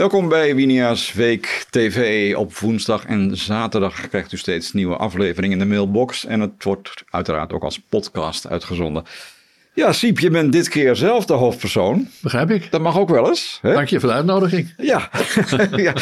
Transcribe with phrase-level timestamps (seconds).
[0.00, 2.34] Welkom bij Winia's Week TV.
[2.36, 6.26] Op woensdag en zaterdag krijgt u steeds nieuwe afleveringen in de mailbox.
[6.26, 9.04] En het wordt uiteraard ook als podcast uitgezonden.
[9.74, 12.08] Ja, Siep, je bent dit keer zelf de hoofdpersoon.
[12.22, 12.70] Begrijp ik.
[12.70, 13.58] Dat mag ook wel eens.
[13.62, 13.72] Hè?
[13.72, 14.74] Dank je voor de uitnodiging.
[14.76, 15.10] Ja.
[15.76, 15.94] ja.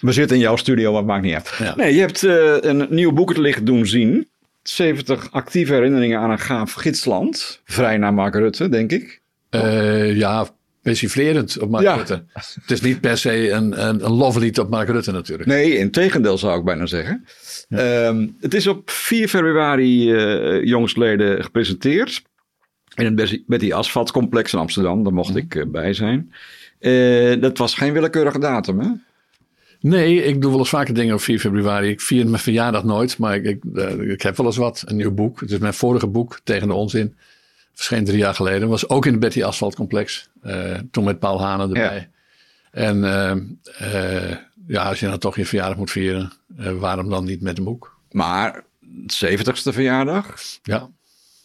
[0.00, 1.54] We zitten in jouw studio, maar het maakt niet uit.
[1.58, 1.76] Ja.
[1.76, 4.28] Nee, je hebt uh, een nieuw boek het licht doen zien.
[4.62, 7.60] 70 actieve herinneringen aan een gaaf gidsland.
[7.64, 9.20] Vrij naar Mark Rutte, denk ik.
[9.50, 10.48] Uh, ja,
[10.88, 11.94] persiflerend op Mark Ja.
[11.94, 12.24] Rutte.
[12.32, 15.48] Het is niet per se een, een, een loflied op Mark Rutte natuurlijk.
[15.48, 17.24] Nee, in tegendeel zou ik bijna zeggen.
[17.68, 22.22] Ehm, het is op 4 februari eh jongstleden gepresenteerd.
[22.94, 25.02] In het Betty Asphalt complex in Amsterdam.
[25.02, 26.32] Daar mocht ik eh, bij zijn.
[26.78, 28.88] Eh, dat was geen willekeurige datum, hè?
[29.80, 31.88] Nee, ik doe wel eens vaker dingen op 4 februari.
[31.88, 33.64] Ik vier mijn verjaardag nooit, maar ik, ik,
[34.00, 34.82] ik heb wel eens wat.
[34.86, 35.40] Een nieuw boek.
[35.40, 37.14] Het is mijn vorige boek, Tegen de Onzin.
[37.78, 38.68] Verscheen drie jaar geleden.
[38.68, 40.28] Was ook in het Betty Asphalt complex.
[40.42, 42.10] Eh, toen met Paul Hanen erbij.
[42.70, 43.30] En eh,
[44.30, 46.32] eh, ja, als je dan toch je verjaardag moet vieren,
[46.78, 47.98] waarom dan niet met een boek?
[48.10, 48.64] Maar
[49.06, 50.34] 70ste verjaardag.
[50.62, 50.88] Ja,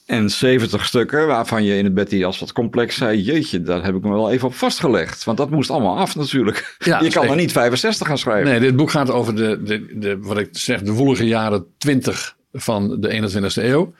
[0.05, 3.21] En 70 stukken waarvan je in het Betty Asphalt complex zei...
[3.21, 5.23] jeetje, daar heb ik me wel even op vastgelegd.
[5.23, 6.75] Want dat moest allemaal af natuurlijk.
[6.79, 8.51] Ja, je kan er niet 65 gaan schrijven.
[8.51, 12.35] Nee, dit boek gaat over de, de, de, wat ik zeg, de woelige jaren 20
[12.53, 13.93] van de 21ste eeuw.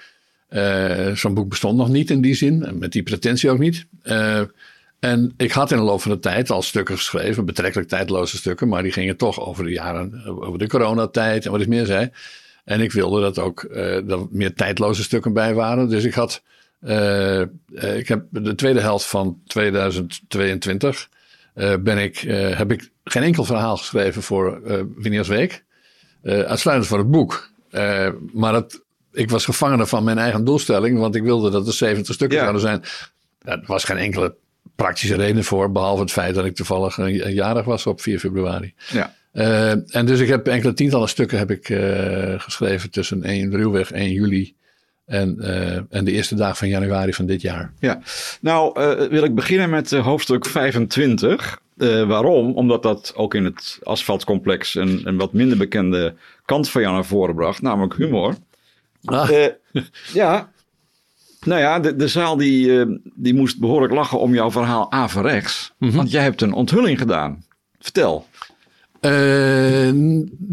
[0.54, 3.86] Eh, Zo'n boek bestond nog niet in die zin, met die pretentie ook niet.
[4.02, 4.42] Eh,
[5.00, 8.68] en ik had in de loop van de tijd al stukken geschreven, betrekkelijk tijdloze stukken,
[8.68, 12.10] maar die gingen toch over de jaren, over de coronatijd en wat ik meer zei.
[12.64, 15.90] En ik wilde dat ook eh dat er meer tijdloze stukken bij waren.
[15.90, 16.42] Dus ik had,
[16.80, 17.48] eh, eh,
[17.98, 21.10] ik heb de tweede helft van 2022
[21.54, 25.64] eh, ben ik, eh, heb ik geen enkel verhaal geschreven voor eh Winiers Week.
[26.22, 27.50] Eh, uitsluitend voor het boek.
[27.70, 28.82] Eh, maar het,
[29.14, 32.44] ik was gevangene van mijn eigen doelstelling, want ik wilde dat er 70 stukken Ja.
[32.44, 32.84] zouden zijn.
[33.40, 34.36] Daar was geen enkele
[34.76, 38.74] praktische reden voor, behalve het feit dat ik toevallig een, jarig was op 4 februari.
[38.92, 39.14] Ja.
[39.32, 43.92] Eh, en dus ik heb enkele tientallen stukken heb ik, eh, geschreven tussen 1 ruwweg
[43.92, 44.54] 1 juli
[45.06, 47.74] en, eh, en de eerste dag van januari van dit jaar.
[47.80, 48.02] Ja,
[48.42, 48.74] nou
[49.10, 51.62] wil ik beginnen met hoofdstuk 25.
[51.78, 52.54] Eh, waarom?
[52.54, 56.14] Omdat dat ook in het asfaltcomplex een, een wat minder bekende
[56.46, 58.36] kant van jou naar voren bracht, namelijk humor.
[59.06, 59.50] Ah, Eh,
[60.14, 60.52] ja,
[61.46, 65.74] nou ja, de, de zaal die, eh, die moest behoorlijk lachen om jouw verhaal averechts.
[65.78, 65.96] Mhm.
[65.96, 67.44] Want jij hebt een onthulling gedaan.
[67.80, 68.28] Vertel.
[69.04, 69.88] Eh,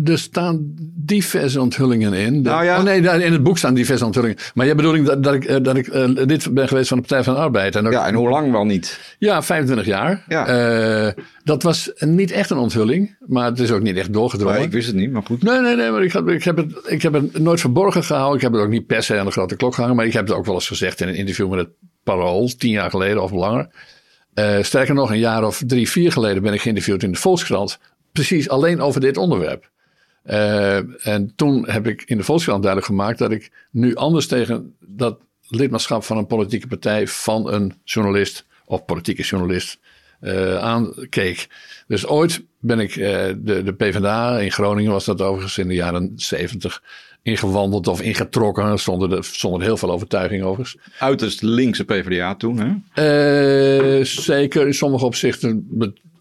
[0.04, 2.42] er staan diverse onthullingen in.
[2.42, 2.78] Nou ja.
[2.78, 4.36] Oh nee, in het boek staan diverse onthullingen.
[4.54, 7.02] Maar jij bedoelt dat, dat ik, eh, dat ik eh, lid ben geweest van de
[7.02, 7.76] Partij van de Arbeid.
[7.76, 9.16] En ook, Ja, en hoe lang wel niet?
[9.18, 10.24] Ja, 25 jaar.
[10.28, 11.14] Ja.
[11.44, 14.62] Dat was niet echt een onthulling, maar het is ook niet echt doorgedrongen.
[14.62, 15.42] Ik wist het niet, maar goed.
[15.42, 18.36] Nee, nee, nee, maar ik, had, ik, heb het, ik heb het nooit verborgen gehouden.
[18.36, 19.96] Ik heb het ook niet per se aan de grote klok gehangen.
[19.96, 21.68] Maar ik heb het ook wel eens gezegd in een interview met het
[22.02, 23.68] Parool, tien jaar geleden of langer.
[24.60, 27.78] Sterker nog, een jaar of drie, vier geleden ben ik geïnterviewd in de Volkskrant.
[28.12, 29.70] Precies alleen over dit onderwerp.
[30.22, 34.74] Eh, en toen heb ik in de Volkskrant duidelijk gemaakt dat ik nu anders tegen
[34.86, 39.78] dat lidmaatschap van een politieke partij van een journalist of politieke journalist
[40.20, 41.48] eh, aankeek.
[41.86, 45.74] Dus ooit ben ik eh, de, de PvdA, in Groningen was dat overigens in de
[45.74, 46.82] jaren 70,
[47.22, 50.82] ingewandeld of ingetrokken, zonder, de, zonder heel veel overtuiging overigens.
[50.98, 54.04] Uiterst linkse PvdA toen, hè?
[54.04, 55.66] Zeker in sommige opzichten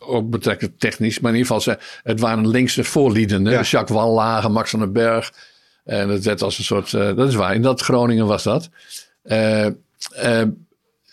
[0.09, 1.19] ook betrekkelijk technisch.
[1.19, 3.53] Maar in ieder geval, ze, het waren linkse voorliedenden.
[3.53, 3.61] Ja.
[3.61, 5.31] Jacques Wallage, Max van den Berg.
[5.83, 8.69] En het werd als een soort, eh, dat is waar, in dat Groningen was dat.
[9.21, 9.73] Eh, eh,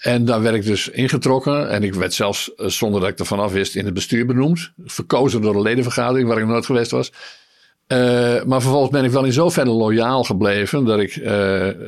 [0.01, 1.71] en daar werd ik dus ingetrokken.
[1.71, 4.73] En ik werd zelfs, zonder dat ik ervan af wist, in het bestuur benoemd.
[4.85, 7.13] Verkozen door de ledenvergadering, waar ik nooit geweest was.
[8.47, 11.25] Maar vervolgens ben ik wel in zoverre loyaal gebleven dat ik,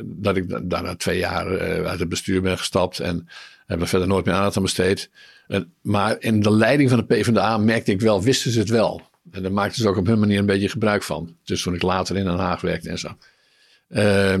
[0.03, 3.27] dat ik da- daarna twee jaar uit het bestuur ben gestapt en
[3.65, 5.09] heb er verder nooit meer aandacht aan besteed.
[5.49, 9.01] Eh, maar in de leiding van de PvdA merkte ik wel, wisten ze het wel.
[9.31, 11.35] En daar maakten ze ook op hun manier een beetje gebruik van.
[11.43, 13.17] Dus toen ik later in Den Haag werkte en zo.
[13.87, 14.35] Eh,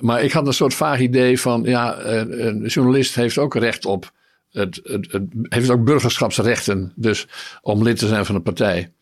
[0.00, 3.84] maar ik had een soort vaag idee van, ja, eh, een journalist heeft ook recht
[3.84, 4.12] op,
[4.50, 7.26] het, het, heeft ook burgerschapsrechten, dus
[7.62, 8.92] om lid te zijn van een partij.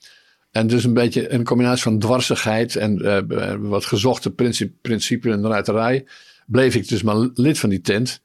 [0.51, 6.07] En dus een beetje een combinatie van dwarsigheid en wat gezochte principe, principe en ruiterij.
[6.47, 8.23] Bleef ik dus maar lid van die tent.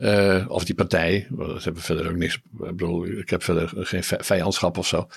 [0.00, 1.26] Eh, of die partij.
[1.30, 2.34] Dat hebben verder ook niks.
[2.34, 5.08] Ik bedoel, ik heb verder geen vi- vijandschap of zo.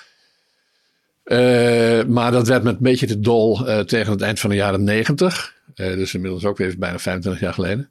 [1.24, 4.56] Eh, maar dat werd met een beetje te dol eh, tegen het eind van de
[4.56, 5.54] jaren negentig.
[5.74, 7.90] Dus inmiddels ook weer bijna 25 jaar geleden.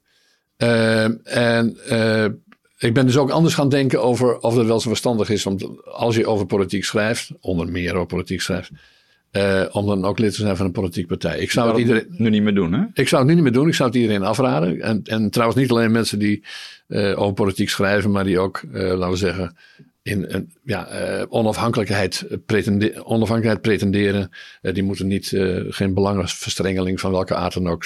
[1.24, 1.76] En
[2.78, 5.80] ik ben dus ook anders gaan denken over of het wel zo verstandig is om,
[5.84, 8.70] als je over politiek schrijft, onder meer over politiek schrijft,
[9.34, 11.38] eh, om dan ook lid te zijn van een politieke partij.
[11.38, 12.84] Ik zou, het iedereen, nu niet meer doen, hè?
[12.92, 13.68] ik zou het nu niet meer doen.
[13.68, 14.80] Ik zou het iedereen afraden.
[14.80, 16.44] En, en trouwens niet alleen mensen die
[16.86, 19.56] eh, over politiek schrijven, maar die ook, eh, laten we zeggen,
[20.02, 24.30] in een ja, uh, onafhankelijkheid, pretende onafhankelijkheid pretenderen.
[24.62, 27.84] Uh, die moeten niet, uh, geen belangenverstrengeling van welke aard dan ook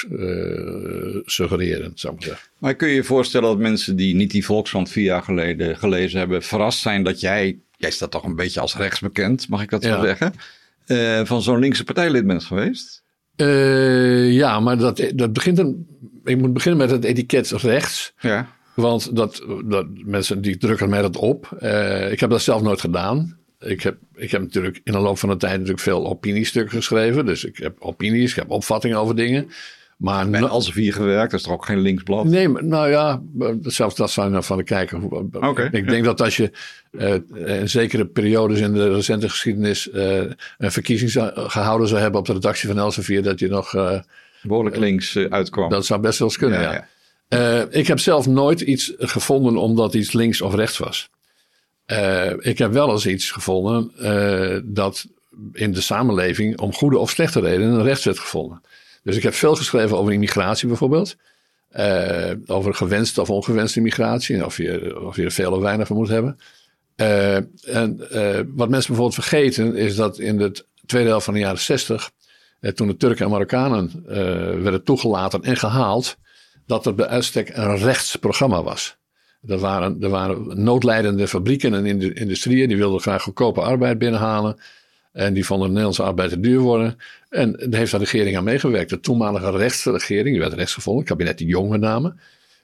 [1.24, 2.48] suggereren, zou ik zeggen.
[2.58, 6.18] Maar kun je je voorstellen dat mensen die niet die Volkskrant vier jaar geleden gelezen
[6.18, 9.70] hebben, verrast zijn dat jij, jij staat toch een beetje als rechts bekend, mag ik
[9.70, 10.32] dat zo zeggen,
[11.24, 13.02] van zo'n linkse partijlid bent geweest?
[14.32, 15.86] ja, maar dat, dat begint een,
[16.24, 18.12] ik moet beginnen met het etiket rechts.
[18.20, 18.56] Ja.
[18.74, 21.58] Want dat, dat, mensen die drukken mij dat op.
[21.62, 23.38] Uh, ik heb dat zelf nooit gedaan.
[23.58, 27.26] Ik heb, ik heb natuurlijk in de loop van de tijd natuurlijk veel opiniestukken geschreven.
[27.26, 29.50] Dus ik heb opinies, ik heb opvattingen over dingen.
[29.98, 32.24] Maar bij Elsevier gewerkt, dat is toch ook geen linksblad?
[32.24, 33.22] Nee, nou ja,
[33.62, 35.02] zelfs dat zou je nou van de kijker.
[35.32, 36.50] Okay, ik denk dat als je
[36.90, 40.22] uh, in zekere periodes in de recente geschiedenis uh,
[40.58, 43.74] een verkiezing zou, gehouden zou hebben op de redactie van Elsevier, dat je nog.
[43.74, 43.98] Uh,
[44.42, 45.70] Behoorlijk links uitkwam.
[45.70, 46.72] Dat zou best wel eens kunnen, ja.
[46.72, 46.88] ja.
[47.28, 51.08] Uh, ik heb zelf nooit iets gevonden omdat iets links of rechts was.
[51.86, 55.06] Uh, ik heb wel eens iets gevonden uh, dat
[55.52, 58.62] in de samenleving om goede of slechte redenen rechts werd gevonden.
[59.08, 61.16] Dus ik heb veel geschreven over immigratie bijvoorbeeld.
[62.46, 64.44] over gewenste of ongewenste immigratie.
[64.44, 66.38] Of je, of je er veel of weinig van moet hebben.
[66.96, 67.96] en
[68.54, 72.10] wat mensen bijvoorbeeld vergeten is dat in de tweede helft van de jaren zestig.
[72.74, 74.02] toen de Turken en Marokkanen
[74.62, 76.16] werden toegelaten en gehaald
[76.66, 78.96] dat het bij uitstek een rechtsprogramma was.
[79.46, 84.58] Er waren, er waren noodlijdende fabrieken en industrieën die wilden graag goedkope arbeid binnenhalen.
[85.12, 86.98] En die vonden de Nederlandse arbeid te duur worden.
[87.28, 88.90] En daar heeft de regering aan meegewerkt.
[88.90, 92.14] De toenmalige rechtsregering, die werd rechtsgevonden, het kabinet de Jong met name.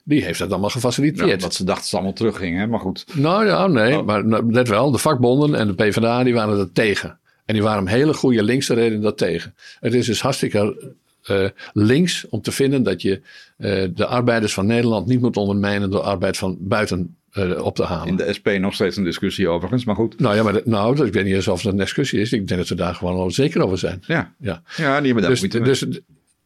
[0.03, 1.29] Die heeft dat allemaal gefaciliteerd.
[1.29, 3.05] Ja, dat ze dachten ze allemaal teruggingen, maar goed.
[3.13, 4.05] Nou ja, nee, oh.
[4.05, 4.91] maar net wel.
[4.91, 7.19] De vakbonden en de PvdA die waren er tegen.
[7.45, 9.55] En die waren om hele goede linkse reden dat tegen.
[9.79, 10.93] Het is dus hartstikke
[11.29, 13.21] uh, links om te vinden dat je
[13.57, 17.83] uh, de arbeiders van Nederland niet moet ondermijnen door arbeid van buiten uh, op te
[17.83, 18.07] halen.
[18.07, 20.19] In de SP nog steeds een discussie overigens, maar goed.
[20.19, 22.31] Nou ja, maar nou, ik weet niet eens of het een discussie is.
[22.31, 24.03] Ik denk dat ze daar gewoon al zeker over zijn.
[24.07, 24.61] Ja, ja.
[24.77, 25.99] ja die hebben daar dus, dus,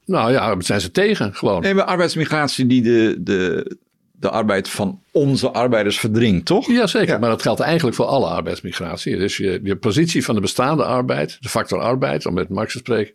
[0.05, 1.61] Nou ja, zijn ze tegen gewoon.
[1.61, 3.77] Nee, maar arbeidsmigratie die de, de,
[4.11, 6.67] de arbeid van onze arbeiders verdringt, toch?
[6.67, 7.17] Jazeker, ja.
[7.17, 9.17] maar dat geldt eigenlijk voor alle arbeidsmigratie.
[9.17, 12.77] Dus je, je positie van de bestaande arbeid, de factor arbeid, om met Marx te
[12.77, 13.13] spreken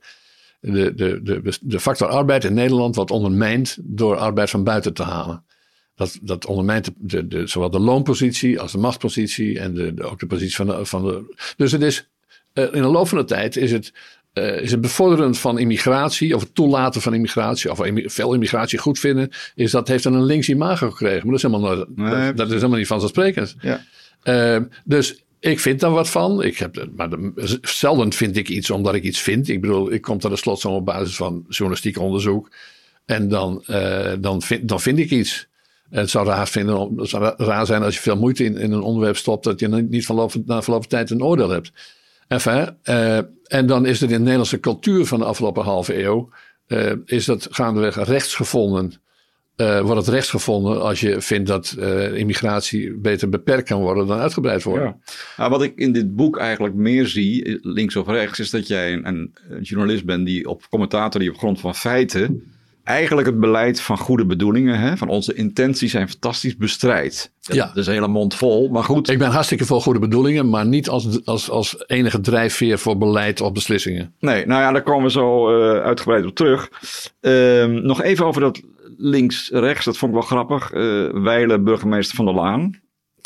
[0.72, 5.02] de, de, de, de factor arbeid in Nederland wordt ondermijnd door arbeid van buiten te
[5.02, 5.44] halen.
[5.94, 10.18] Dat, dat ondermijnt de, de, zowel de loonpositie als de machtspositie en de, de, ook
[10.18, 11.34] de positie van de, van de.
[11.56, 12.08] Dus het is
[12.54, 13.92] uh, in de loop van de tijd is het,
[14.34, 18.98] uh, is het bevorderen van immigratie of het toelaten van immigratie of veel immigratie goed
[18.98, 21.26] vinden, is dat heeft dan een links imago gekregen.
[21.26, 23.56] Maar dat is helemaal, nooit, nee, dat, dat, is helemaal niet vanzelfsprekend.
[23.60, 23.84] Ja.
[24.24, 26.42] Uh, dus ik vind daar wat van.
[26.42, 29.48] Ik heb, maar de, zelden vind ik iets omdat ik iets vind.
[29.48, 32.50] Ik bedoel, ik kom tot zo op basis van journalistiek onderzoek.
[33.04, 35.48] En dan, uh, dan, vind, dan vind ik iets.
[35.90, 39.44] Het zou raar, vinden, het raar zijn als je veel moeite in, een onderwerp stopt.
[39.44, 40.08] dat je niet
[40.46, 41.72] na verloop tijd een oordeel hebt.
[42.28, 46.28] Uh, en dan is er in de Nederlandse cultuur van de afgelopen halve eeuw.
[46.68, 49.02] Uh, is dat gaandeweg rechtsgevonden
[49.56, 51.76] uh, wordt het rechts gevonden als je vindt dat
[52.14, 54.86] immigratie beter beperkt kan worden dan uitgebreid worden.
[54.86, 55.12] Ja.
[55.36, 58.92] Nou, wat ik in dit boek eigenlijk meer zie, links of rechts, is dat jij
[58.92, 59.06] een,
[59.48, 62.53] een, journalist bent die op commentator die op grond van feiten
[62.84, 67.32] eigenlijk het beleid van goede bedoelingen, hè, van onze intenties zijn fantastisch bestrijdt.
[67.40, 67.66] Ja.
[67.66, 69.08] Dat is een hele mond vol, maar goed.
[69.08, 73.40] Ik ben hartstikke vol goede bedoelingen, maar niet als, als, als enige drijfveer voor beleid
[73.40, 74.14] of beslissingen.
[74.20, 76.70] Nee, nou ja, daar komen we zo uh, uitgebreid op terug.
[77.20, 78.60] Uh, nog even over dat
[78.96, 80.72] links-rechts, dat vond ik wel grappig.
[80.72, 82.80] Uh, Weile, burgemeester van der Laan.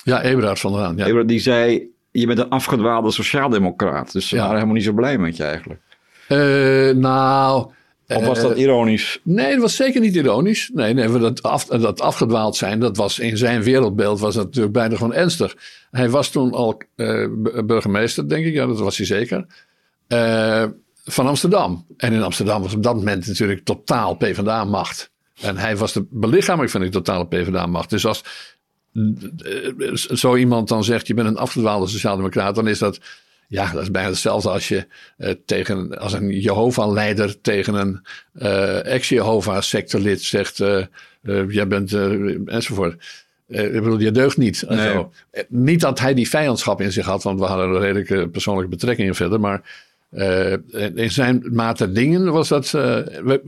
[0.05, 0.97] Ja, Eberhard van der Laan.
[0.97, 1.05] Ja.
[1.05, 4.13] Eberhard, die zei, je bent een afgedwaalde sociaaldemocraat.
[4.13, 5.81] Dus ze waren helemaal niet zo blij met je eigenlijk.
[6.29, 7.71] Uh, nou...
[8.17, 9.21] Of was dat eh, ironisch?
[9.23, 10.71] Nee, dat was zeker niet ironisch.
[10.75, 14.73] Nee, nee dat, af, dat afgedwaald zijn, dat was in zijn wereldbeeld was dat natuurlijk
[14.73, 15.57] bijna gewoon ernstig.
[15.91, 17.29] Hij was toen al uh,
[17.65, 18.53] burgemeester, denk ik.
[18.53, 19.47] Ja, dat was hij zeker.
[20.09, 20.65] Uh,
[21.05, 21.87] van Amsterdam.
[21.97, 25.11] En in Amsterdam was op dat moment natuurlijk totaal PvdA-macht.
[25.41, 27.91] En hij was de belichaming van die totale PvdA-macht.
[27.91, 28.23] Dus als
[28.93, 33.01] eh, zo iemand dan zegt: je bent een afgedwaalde sociaaldemocraat, dan is dat.
[33.51, 34.87] Ja, dat is bijna hetzelfde als je
[35.19, 40.85] uh, tegen, als een Jehovah-leider tegen een uh, ex-Jehovah-sectorlid zegt: uh,
[41.49, 41.93] jij bent
[42.47, 43.25] enzovoort.
[43.47, 44.65] ik bedoel, je deugt niet.
[44.69, 45.07] Nee.
[45.49, 49.15] Niet dat hij die vijandschap in zich had, want we hadden een redelijke persoonlijke betrekkingen
[49.15, 50.53] verder, maar uh,
[50.95, 52.99] in zijn mate dingen was dat, uh,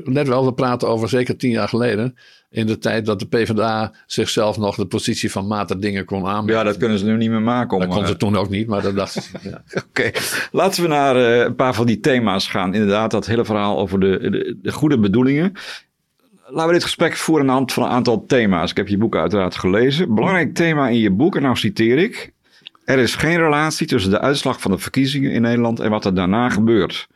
[0.04, 2.16] net wel, we praten over zeker tien jaar geleden.
[2.50, 6.56] In de tijd dat de PvdA zichzelf nog de positie van mate dingen kon aanbieden.
[6.56, 7.78] Ja, dat kunnen ze nu niet meer maken.
[7.78, 9.30] dat kon ze toen ook niet, maar dat dachten ze.
[9.42, 9.62] Ja.
[9.88, 10.10] Oké,
[10.52, 12.74] laten we naar uh, een paar van die thema's gaan.
[12.74, 15.52] Inderdaad, dat hele verhaal over de, de, de goede bedoelingen.
[16.46, 18.70] Laten we dit gesprek voeren aan de hand van een aantal thema's.
[18.70, 20.14] Ik heb je boek uiteraard gelezen.
[20.14, 22.32] Belangrijk thema in je boek, en nou citeer ik.
[22.90, 26.14] Er is geen relatie tussen de uitslag van de verkiezingen in Nederland en wat er
[26.14, 27.08] daarna gebeurt.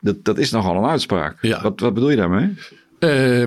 [0.00, 1.38] Dat, dat is nogal een uitspraak.
[1.40, 1.62] Ja.
[1.62, 2.54] Wat, wat bedoel je daarmee?
[2.98, 3.44] Eh,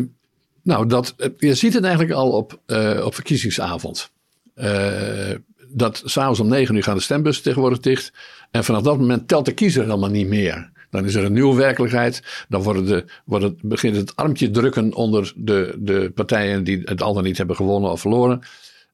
[0.62, 4.12] nou, dat, je ziet het eigenlijk al op, eh, op verkiezingsavond.
[4.54, 5.32] Eh,
[5.68, 8.13] dat s'avonds om negen uur gaan de stembussen tegenwoordig dicht.
[8.51, 10.70] En vanaf dat moment telt de kiezer helemaal niet meer.
[10.89, 12.46] Dan is er een nieuwe werkelijkheid.
[12.50, 17.13] Dan worden de, wordt begint het armpje drukken onder de, de partijen die het al
[17.13, 18.42] dan niet hebben gewonnen of verloren.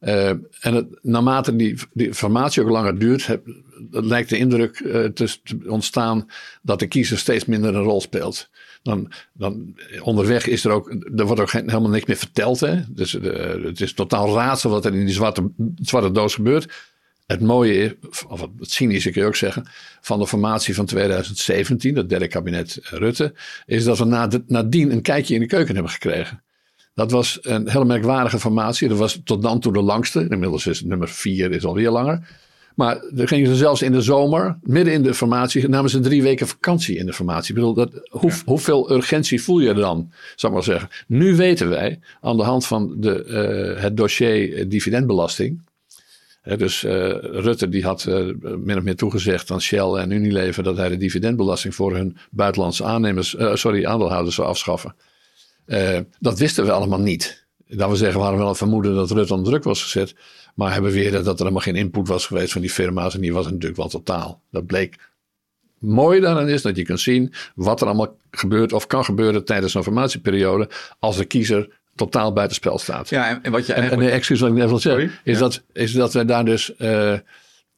[0.02, 0.30] Uh,
[0.60, 3.48] en naarmate die, informatie ook langer duurt, heb,
[3.92, 6.30] lijkt de indruk uh, te, ontstaan
[6.62, 8.50] dat de kiezer steeds minder een rol speelt.
[8.84, 12.60] Dan, dan onderweg is er ook, er wordt ook helemaal niks meer verteld.
[12.60, 12.82] Hè?
[12.90, 16.74] Dus uh, het is totaal raadsel wat er in die zwarte, zwarte doos gebeurt.
[17.28, 19.66] Het mooie of het cynische kun je ook zeggen,
[20.02, 23.34] van de formatie van 2017, het derde kabinet Rutte,
[23.66, 26.44] is dat we na nadien een kijkje in de keuken hebben gekregen.
[26.94, 28.88] Dat was een hele merkwaardige formatie.
[28.88, 30.26] Dat was tot dan toe de langste.
[30.30, 32.40] Inmiddels is nummer vier is alweer langer.
[32.76, 36.24] Maar er gingen ze zelfs in de zomer, midden in de formatie, namen ze drie
[36.24, 37.50] weken vakantie in de formatie.
[37.50, 38.38] Ik bedoel, dat, hoe, ja.
[38.46, 40.90] hoeveel urgentie voel je dan, zou ik maar zeggen.
[41.08, 43.26] Nu weten wij, aan de hand van de,
[43.76, 45.62] uh, het dossier dividendbelasting.
[46.42, 50.64] Hè, dus uh, Rutte die had uh, min of meer toegezegd aan Shell en Unilever
[50.64, 54.96] dat hij de dividendbelasting voor hun buitenlandse aannemers, sorry, aandeelhouders zou afschaffen.
[55.66, 57.46] Uh, dat wisten we allemaal niet.
[57.68, 60.16] Dat we zeggen, we hadden wel het vermoeden dat Rutte onder druk was gezet.
[60.56, 63.16] Maar hebben weer dat er helemaal geen input was geweest van die firma's.
[63.16, 64.42] En die was natuurlijk wel totaal.
[64.52, 64.96] Dat bleek.
[65.80, 69.74] Mooi daaraan is dat je kunt zien wat er allemaal gebeurt of kan gebeuren tijdens
[69.74, 70.70] een formatieperiode.
[71.00, 73.10] Als de kiezer totaal buitenspel staat.
[73.10, 74.02] Ja, en, en wat je eigenlijk...
[74.02, 75.40] En, de excuus wat ik net wil zeggen, is, ja.
[75.40, 77.14] dat, is dat we daar dus uh,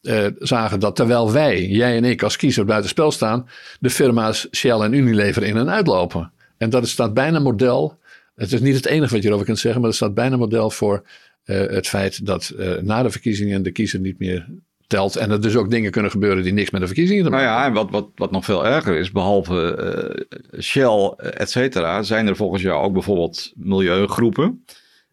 [0.02, 3.48] uh, zagen dat terwijl wij, jij en ik als kiezer buitenspel staan,
[3.80, 6.32] de firma's Shell en Unilever in en uitlopen.
[6.56, 7.98] En dat staat bijna model.
[8.34, 10.70] Het is niet het enige wat je erover kunt zeggen, maar het staat bijna model
[10.70, 11.02] voor
[11.44, 14.48] uh, het feit dat uh, na de verkiezingen de kiezer niet meer
[14.86, 15.16] telt.
[15.16, 17.62] En er dus ook dingen kunnen gebeuren die niks met de verkiezingen te maken hebben.
[17.64, 22.02] Nou ja, en wat, wat, wat nog veel erger is, behalve uh, Shell, et cetera,
[22.02, 24.64] zijn er volgens jou ook bijvoorbeeld milieugroepen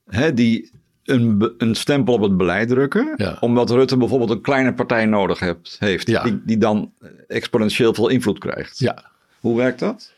[0.06, 0.72] hè, die
[1.04, 3.14] een, een stempel op het beleid drukken.
[3.16, 3.38] Ja.
[3.40, 6.24] Omdat Rutte bijvoorbeeld een kleine partij nodig hebt, heeft, Ja.
[6.24, 6.94] die, die dan
[7.28, 8.80] exponentieel veel invloed krijgt.
[8.80, 9.12] Ja.
[9.40, 10.14] Hoe werkt dat?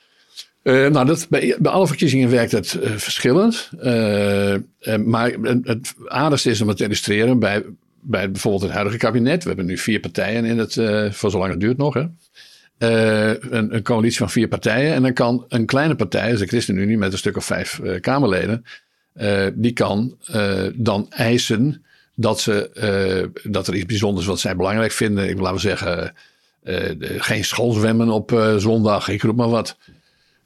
[0.63, 3.70] Uh, nou, dat, bij, bij alle verkiezingen werkt het uh, verschillend.
[3.75, 4.55] Uh,
[5.05, 5.32] maar
[5.63, 7.63] het aardigste is om het te illustreren bij,
[8.01, 9.41] bij bijvoorbeeld het huidige kabinet.
[9.41, 10.74] We hebben nu vier partijen in het,
[11.15, 11.93] voor zolang het duurt nog.
[11.93, 12.05] Hè.
[12.77, 14.93] Een, een, coalitie van vier partijen.
[14.93, 18.65] En dan kan een kleine partij, dus de ChristenUnie met een stuk of vijf Kamerleden,
[19.53, 20.17] die kan
[20.75, 25.29] dan eisen dat, ze, dat er iets bijzonders wat zij belangrijk vinden.
[25.29, 26.13] Ik laten zeggen,
[27.17, 29.77] geen schoolzwemmen op zondag, ik roep maar wat.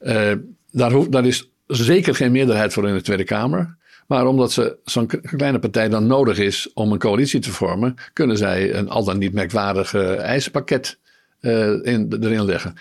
[0.07, 0.31] Uh,
[0.71, 3.75] daar, hoeft, daar is zeker geen meerderheid voor in de Tweede Kamer.
[4.07, 8.37] Maar omdat ze zo'n kleine partij dan nodig is om een coalitie te vormen, kunnen
[8.37, 10.97] zij een al dan niet merkwaardig eisenpakket
[11.41, 12.75] uh, in, erin leggen.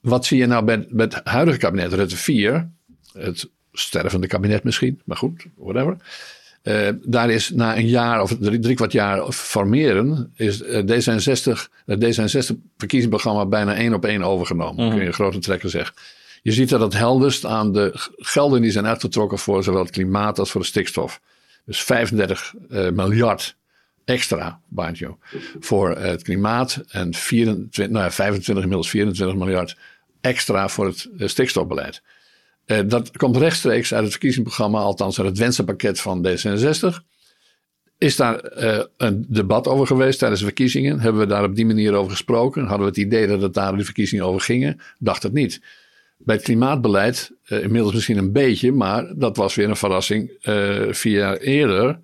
[0.00, 2.70] Wat zie je nou bij, bij het huidige kabinet, Rutte 4,
[3.12, 5.96] het stervende kabinet misschien, maar goed, whatever.
[6.62, 12.04] Uh, daar is na een jaar of drie, drie kwart jaar formeren, is D66, het
[12.04, 14.84] D66-verkiezingsprogramma bijna één op één overgenomen.
[14.84, 14.90] Mm.
[14.90, 15.94] Kun je grote trekken zeggen.
[16.42, 20.38] Je ziet dat het helderst aan de gelden die zijn uitgetrokken voor zowel het klimaat
[20.38, 21.20] als voor de stikstof.
[21.64, 23.56] Dus 35 uh, miljard
[24.04, 25.00] extra, mind
[25.60, 29.76] voor het klimaat en 24, nou ja, 25, inmiddels 24 miljard
[30.20, 32.02] extra voor het uh, stikstofbeleid.
[32.86, 37.04] Dat komt rechtstreeks uit het verkiezingsprogramma, althans uit het wensenpakket van D66.
[37.98, 38.40] Is daar
[38.96, 41.00] een debat over geweest tijdens de verkiezingen?
[41.00, 42.62] Hebben we daar op die manier over gesproken?
[42.62, 44.80] Hadden we het idee dat het daar de verkiezingen over gingen?
[44.98, 45.60] Dacht het niet.
[46.24, 50.82] Bij het klimaatbeleid, uh, inmiddels misschien een beetje, maar dat was weer een verrassing uh,
[50.90, 51.98] vier jaar eerder.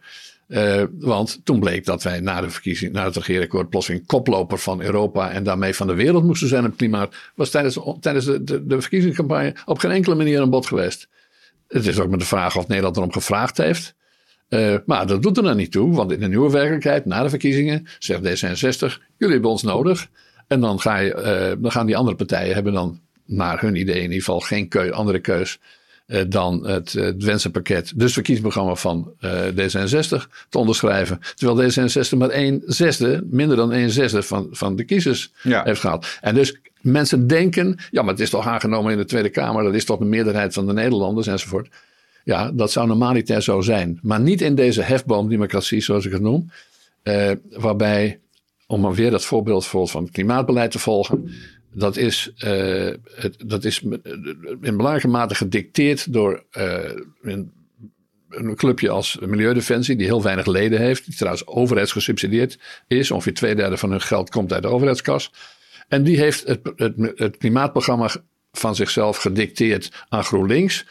[0.49, 4.83] Uh, want toen bleek dat wij na de verkiezing, na het regeerakkoord, plotseling koploper van
[4.83, 7.15] Europa en daarmee van de wereld moesten zijn op klimaat.
[7.35, 11.09] Was tijdens, tijdens de, de, verkiezingscampagne op geen enkele manier een bod geweest.
[11.69, 13.95] Het is ook met de vraag of Nederland erom gevraagd heeft.
[14.87, 17.87] Maar dat doet er dan niet toe, want in de nieuwe werkelijkheid, na de verkiezingen,
[17.99, 20.09] zegt D66, jullie hebben ons nodig.
[20.47, 24.03] En dan, ga je, dan gaan die andere partijen hebben dan naar hun idee in
[24.03, 25.59] ieder geval geen keu, andere keus
[26.07, 31.21] uh, dan het, het wensenpakket, dus het verkiezingsprogramma van uh, D66 te onderschrijven.
[31.35, 35.63] Terwijl D66 maar een zesde, minder dan een zesde van, van de kiezers ja.
[35.65, 36.19] heeft gehad.
[36.21, 39.75] En dus mensen denken, ja maar het is toch aangenomen in de Tweede Kamer, dat
[39.75, 41.69] is toch een meerderheid van de Nederlanders enzovoort.
[42.25, 43.99] Ja, dat zou normaliter zo zijn.
[44.03, 46.51] Maar niet in deze hefboomdemocratie zoals ik het noem.
[47.03, 48.19] Uh, waarbij,
[48.67, 51.31] om weer dat voorbeeld van het klimaatbeleid te volgen
[51.79, 53.81] dat is, uh, het, dat is
[54.61, 56.45] in belangrijke mate gedicteerd door
[57.23, 57.53] een,
[58.31, 61.05] een clubje als Milieudefensie, die heel weinig leden heeft.
[61.05, 63.11] Die trouwens overheidsgesubsidieerd is.
[63.11, 65.33] Ongeveer twee derde van hun geld komt uit de overheidskas.
[65.89, 68.11] En die heeft het, het, het klimaatprogramma
[68.53, 70.85] van zichzelf gedicteerd aan GroenLinks.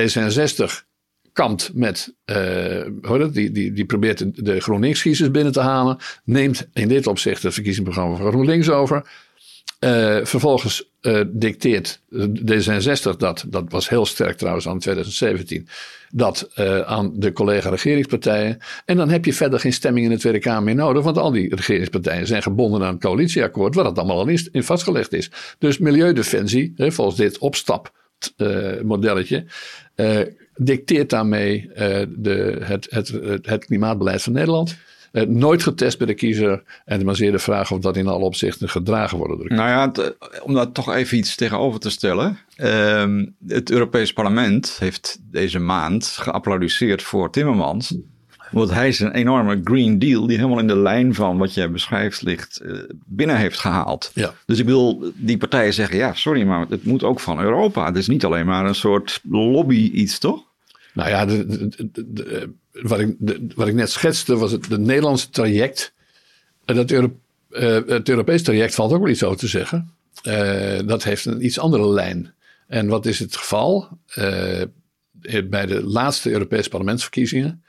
[0.00, 0.84] D66
[1.32, 5.96] kampt met, uh, hoor die, die, die probeert de GroenLinks-kiezers binnen te halen.
[6.24, 9.08] Neemt in dit opzicht het verkiezingsprogramma van GroenLinks over.
[9.80, 15.68] Uh, vervolgens uh, dicteert D66 dat, dat was heel sterk trouwens aan 2017,
[16.10, 18.58] dat uh, aan de collega-regeringspartijen.
[18.84, 21.30] En dan heb je verder geen stemming in de Tweede Kamer meer nodig, want al
[21.30, 25.30] die regeringspartijen zijn gebonden aan het coalitieakkoord, waar dat allemaal al in, in vastgelegd is.
[25.58, 29.46] Dus milieudefensie, hè, volgens dit opstapmodelletje,
[30.54, 31.70] dicteert daarmee
[32.08, 33.08] de, het, het,
[33.42, 34.76] het klimaatbeleid van Nederland.
[35.16, 36.62] Uh, nooit getest bij de kiezer.
[36.84, 39.48] En maar zeer de vraag of dat in alle opzichten gedragen wordt.
[39.50, 42.38] Nou ja, om daar toch even iets tegenover te stellen.
[42.56, 47.94] Uh, het Europees Parlement heeft deze maand geapplaudisseerd voor Timmermans.
[48.50, 51.70] Want hij is een enorme Green Deal die helemaal in de lijn van wat jij
[51.70, 54.10] beschrijft ligt uh, binnen heeft gehaald.
[54.14, 54.34] Ja.
[54.46, 57.86] Dus ik wil die partijen zeggen, ja sorry, maar het moet ook van Europa.
[57.86, 60.44] Het is niet alleen maar een soort lobby iets, toch?
[60.96, 63.16] Nou ja, de, wat, ik,
[63.54, 65.92] wat ik net schetste was het, het Nederlandse traject.
[66.64, 67.18] Dat Euro,
[67.50, 69.90] uh, het Europees traject valt ook wel iets over te zeggen.
[70.22, 72.34] Uh, dat heeft een iets andere lijn.
[72.66, 73.88] En wat is het geval?
[74.18, 74.62] Uh,
[75.44, 77.62] bij de laatste Europese parlementsverkiezingen.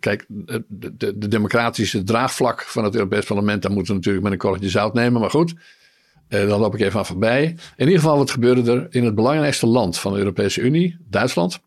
[0.00, 4.32] Kijk, de, de, de, democratische draagvlak van het Europees parlement, daar moeten we natuurlijk met
[4.32, 5.20] een korreltje zout nemen.
[5.20, 5.54] Maar goed,
[6.28, 7.44] dan loop ik even aan voorbij.
[7.76, 11.60] In ieder geval, wat gebeurde er in het belangrijkste land van de Europese Unie, Duitsland?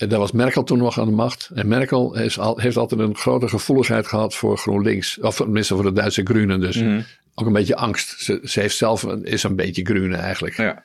[0.00, 1.50] En daar was Merkel toen nog aan de macht.
[1.54, 5.18] En Merkel heeft, al, heeft altijd een grote gevoeligheid gehad voor GroenLinks.
[5.18, 6.60] Of tenminste voor de Duitse Groenen.
[6.60, 7.04] Dus mm.
[7.34, 8.20] ook een beetje angst.
[8.20, 10.56] Ze, ze, heeft zelf is een beetje Groene eigenlijk.
[10.56, 10.84] Ja.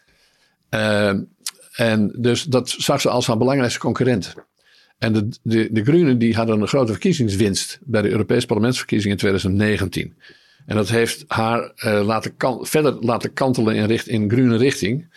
[0.70, 1.20] Uh,
[1.76, 4.34] en dus dat zag ze als haar belangrijkste concurrent.
[4.98, 9.20] En de, de, de Groenen die hadden een grote verkiezingswinst bij de Europese parlementsverkiezingen in
[9.20, 10.18] 2019.
[10.66, 15.08] En dat heeft haar uh, laten kan, verder laten kantelen in, richt, in groene richting.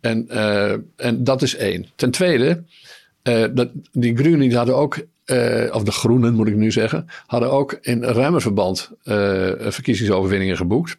[0.00, 1.86] En, uh, en dat is één.
[1.94, 2.64] Ten tweede
[3.28, 7.50] uh, dat, die Groenen hadden ook, uh, of de Groenen moet ik nu zeggen, hadden
[7.50, 9.14] ook in ruimer verband uh,
[9.58, 10.96] verkiezingsoverwinningen geboekt.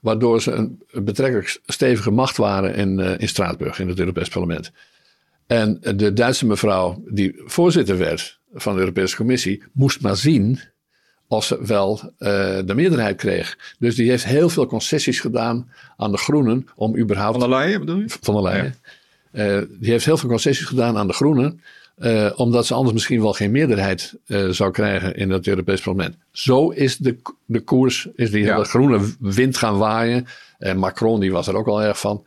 [0.00, 4.72] Waardoor ze een betrekkelijk stevige macht waren in, in Straatsburg, in het Europees Parlement.
[5.46, 10.60] En de Duitse mevrouw, die voorzitter werd van de Europese Commissie, moest maar zien
[11.28, 12.00] of ze wel
[12.64, 13.74] de meerderheid kreeg.
[13.78, 17.38] Dus die heeft heel veel concessies gedaan aan de Groenen om überhaupt.
[17.38, 18.04] Van der Leyen bedoel je?
[18.20, 18.64] Van der Leyen.
[18.64, 18.90] Ja.
[19.32, 21.60] Uh, die heeft heel veel concessies gedaan aan de Groenen.
[21.98, 26.16] Uh, omdat ze anders misschien wel geen meerderheid uh, zou krijgen in het Europees Parlement.
[26.30, 28.64] Zo is de, de koers, is die ja.
[28.64, 30.26] groene wind gaan waaien.
[30.58, 32.24] En Macron die was er ook al erg van.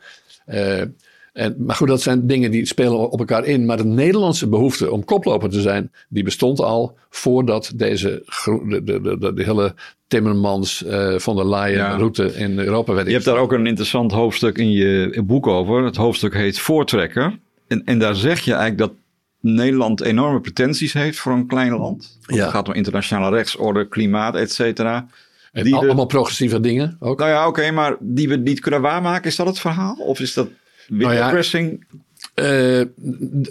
[1.36, 3.64] En, maar goed, dat zijn dingen die spelen op elkaar in.
[3.64, 9.18] Maar de Nederlandse behoefte om koploper te zijn, die bestond al voordat deze de, de,
[9.18, 9.74] de, de hele
[10.06, 11.96] Timmermans uh, van der Leyen ja.
[11.96, 13.06] route in Europa werd.
[13.06, 15.84] Je hebt daar ook een interessant hoofdstuk in je boek over.
[15.84, 17.38] Het hoofdstuk heet Voortrekker.
[17.66, 18.92] En, en daar zeg je eigenlijk dat
[19.40, 22.18] Nederland enorme pretenties heeft voor een klein land.
[22.20, 22.36] Ja.
[22.36, 25.06] Het gaat om internationale rechtsorde, klimaat, et cetera.
[25.52, 27.18] En die allemaal progressieve dingen ook.
[27.18, 29.30] Nou ja, oké, okay, maar die we niet kunnen waarmaken.
[29.30, 29.94] Is dat het verhaal?
[29.94, 30.48] Of is dat
[30.88, 31.86] nou ja, pressing?
[32.34, 32.82] Uh,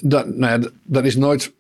[0.02, 1.54] dat, nou ja, dat is nooit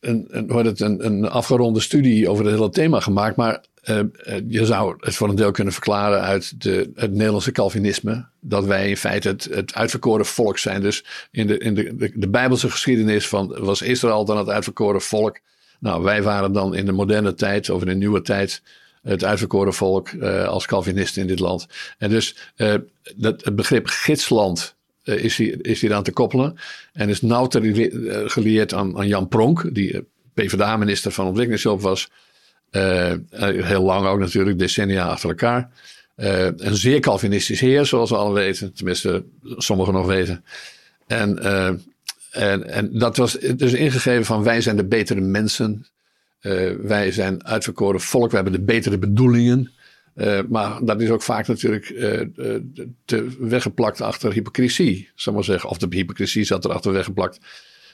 [0.00, 3.36] een, een, het, een, een afgeronde studie over het hele thema gemaakt.
[3.36, 4.00] Maar uh,
[4.48, 8.26] je zou het voor een deel kunnen verklaren uit de, het Nederlandse Calvinisme.
[8.40, 10.80] Dat wij in feite het, het uitverkoren volk zijn.
[10.80, 15.00] Dus in de, in de, de, de Bijbelse geschiedenis van, was Israël dan het uitverkoren
[15.00, 15.38] volk.
[15.80, 18.62] Nou, wij waren dan in de moderne tijd, of in de nieuwe tijd,
[19.02, 21.66] het uitverkoren volk uh, als Calvinisten in dit land.
[21.98, 22.74] En dus uh,
[23.16, 24.76] dat, het begrip gidsland
[25.08, 26.56] is, hier, is hier aan te koppelen.
[26.92, 32.10] En is nauw te, gelieerd aan, aan Jan Pronk, die PvdA-minister van Ontwikkelingshulp was.
[32.70, 35.70] Heel lang ook natuurlijk, decennia achter elkaar.
[36.16, 38.72] Een zeer Calvinistisch heer, zoals we al weten.
[38.72, 40.44] Tenminste, sommigen nog weten.
[41.06, 41.38] En,
[42.30, 45.86] en, en dat was dus ingegeven van wij zijn de betere mensen.
[46.82, 49.72] wij zijn uitverkoren volk, we hebben de betere bedoelingen.
[50.48, 51.86] Maar dat is ook vaak natuurlijk
[53.04, 55.70] te weggeplakt achter hypocrisie, zal maar zeggen.
[55.70, 57.38] Of de hypocrisie zat erachter weggeplakt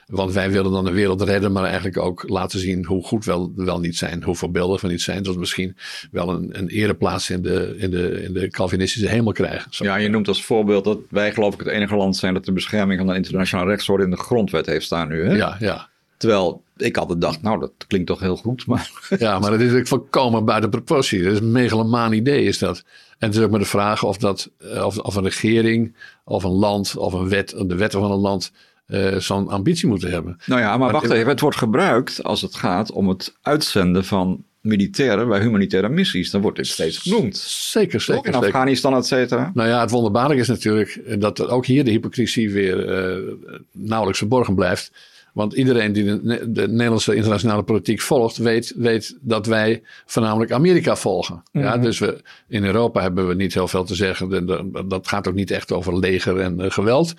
[0.06, 3.30] want wij willen dan de wereld redden, maar eigenlijk ook laten zien hoe goed we
[3.30, 4.22] wel, wel niet zijn.
[4.22, 5.22] Hoe voorbeeldig we niet zijn.
[5.22, 5.76] Dat we misschien
[6.10, 9.66] wel een, een ereplaats in de, in, de, in de Calvinistische hemel krijgen.
[9.70, 12.52] Ja, je noemt als voorbeeld dat wij geloof ik het enige land zijn dat de
[12.52, 15.24] bescherming van de internationale rechtsorde in de grondwet heeft staan nu.
[15.24, 15.34] Hè?
[15.34, 15.88] Ja, ja.
[16.16, 18.66] Terwijl ik altijd dacht, nou dat klinkt toch heel goed.
[18.66, 18.90] Maar...
[19.18, 21.22] Ja, maar dat is ook volkomen buiten proportie.
[21.22, 22.84] Dat is een megalomaan idee is dat.
[23.18, 24.50] En het is ook maar de vraag of, dat,
[24.84, 28.52] of, of een regering of een land of een wet, de wetten van een land
[28.86, 30.38] uh, zo'n ambitie moeten hebben.
[30.46, 31.28] Nou ja, maar, wacht even.
[31.28, 36.30] Het wordt gebruikt als het gaat om het uitzenden van militairen bij humanitaire missies.
[36.30, 37.36] Dan wordt dit steeds genoemd.
[37.36, 38.26] Zeker, zeker.
[38.26, 39.50] In Afghanistan, et cetera.
[39.54, 43.32] Nou ja, het wonderbaarlijke is natuurlijk dat ook hier de hypocrisie weer uh,
[43.72, 44.92] nauwelijks verborgen blijft.
[45.34, 50.96] Want iedereen die de, de, Nederlandse internationale politiek volgt, weet, weet dat wij voornamelijk Amerika
[50.96, 51.42] volgen.
[51.52, 51.82] ja, mhm.
[51.82, 54.46] dus we, in Europa hebben we niet heel veel te zeggen.
[54.88, 57.14] Dat gaat ook niet echt over leger en uh, geweld.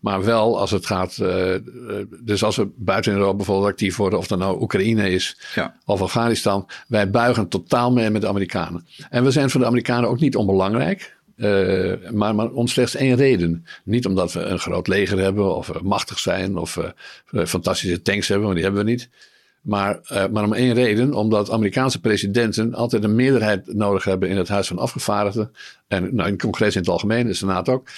[0.00, 1.18] Maar wel als het gaat.
[1.22, 1.54] Uh,
[2.20, 5.74] dus als we buiten Europa bijvoorbeeld actief worden, of dat nou Oekraïne is ja.
[5.84, 6.68] of Afghanistan.
[6.88, 8.86] Wij buigen totaal mee met de Amerikanen.
[9.10, 11.18] En we zijn voor de Amerikanen ook niet onbelangrijk.
[11.40, 13.64] Uh, maar, maar om slechts één reden.
[13.84, 16.76] Niet omdat we een groot leger hebben of machtig zijn of
[17.30, 19.08] uh, fantastische tanks hebben, want die hebben we niet.
[19.60, 20.00] Maar,
[20.32, 24.66] maar om één reden, omdat Amerikaanse presidenten altijd een meerderheid nodig hebben in het Huis
[24.66, 25.52] van Afgevaardigden.
[25.88, 27.88] En nou, in het congres in het algemeen, de Senaat ook.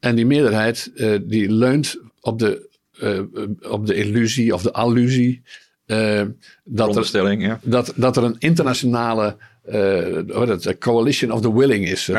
[0.00, 2.68] en die meerderheid die leunt op de,
[3.68, 5.42] op de illusie of de allusie.
[6.64, 7.60] dat, er, ja.
[7.62, 9.36] dat, dat er een internationale
[9.68, 12.10] uh, dat coalition of the willing is.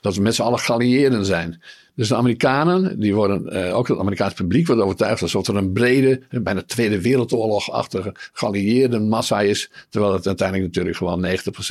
[0.00, 1.62] Dat we met z'n allen geallieerden zijn.
[1.94, 5.72] Dus de Amerikanen, die worden, uh, ook het Amerikaans publiek wordt overtuigd alsof er een
[5.72, 9.70] brede, bijna Tweede Wereldoorlog-achtige geallieerde massa is.
[9.88, 11.26] Terwijl het uiteindelijk natuurlijk gewoon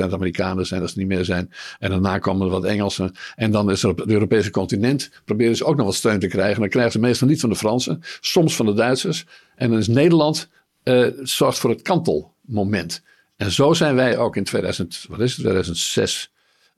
[0.09, 1.51] 90% Amerikanen zijn, als het niet meer zijn.
[1.79, 3.15] En daarna komen er wat Engelsen.
[3.35, 6.27] En dan is er op het Europese continent, proberen ze ook nog wat steun te
[6.27, 6.59] krijgen.
[6.59, 9.25] Dan krijgen ze meestal niet van de Fransen, soms van de Duitsers.
[9.55, 10.49] En dan is Nederland,
[11.23, 13.03] zorgt voor het kantelmoment.
[13.41, 16.31] En zo zijn wij ook in 2000, wat is het, 2006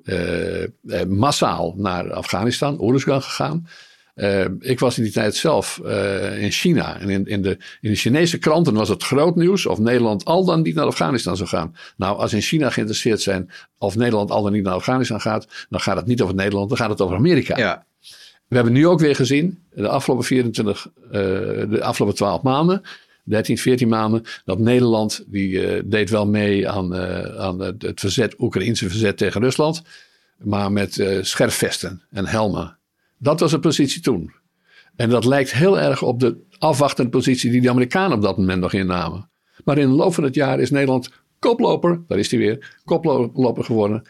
[0.04, 3.68] uh, eh, eh, massaal naar Afghanistan, Oeruzgan gegaan.
[4.16, 7.00] Uh, ik was in die tijd zelf uh, in China.
[7.00, 10.46] En in, in, de, in de Chinese kranten was het groot nieuws of Nederland al
[10.46, 11.76] dan niet naar Afghanistan zou gaan.
[11.98, 15.80] Nou, als in China geïnteresseerd zijn of Nederland al dan niet naar Afghanistan gaat, dan
[15.80, 17.58] gaat het niet over Nederland, dan gaat het over Amerika.
[17.58, 17.86] Ja.
[18.48, 22.82] We hebben nu ook weer gezien, de afgelopen 24, uh, de afgelopen 12 maanden,
[23.24, 24.24] 13, 14 maanden.
[24.46, 29.42] Dat Nederland, die uh, deed wel mee aan, uh, aan het verzet, Oekraïnse verzet tegen
[29.42, 29.82] Rusland.
[30.38, 32.78] Maar met uh, scherfvesten en helmen.
[33.18, 34.34] Dat was de positie toen.
[34.96, 38.62] En dat lijkt heel erg op de afwachtende positie die de Amerikanen op dat moment
[38.62, 39.30] nog innamen.
[39.64, 41.10] Maar in de loop van het jaar is Nederland
[41.40, 44.04] koploper, daar is hij weer, koploper geworden.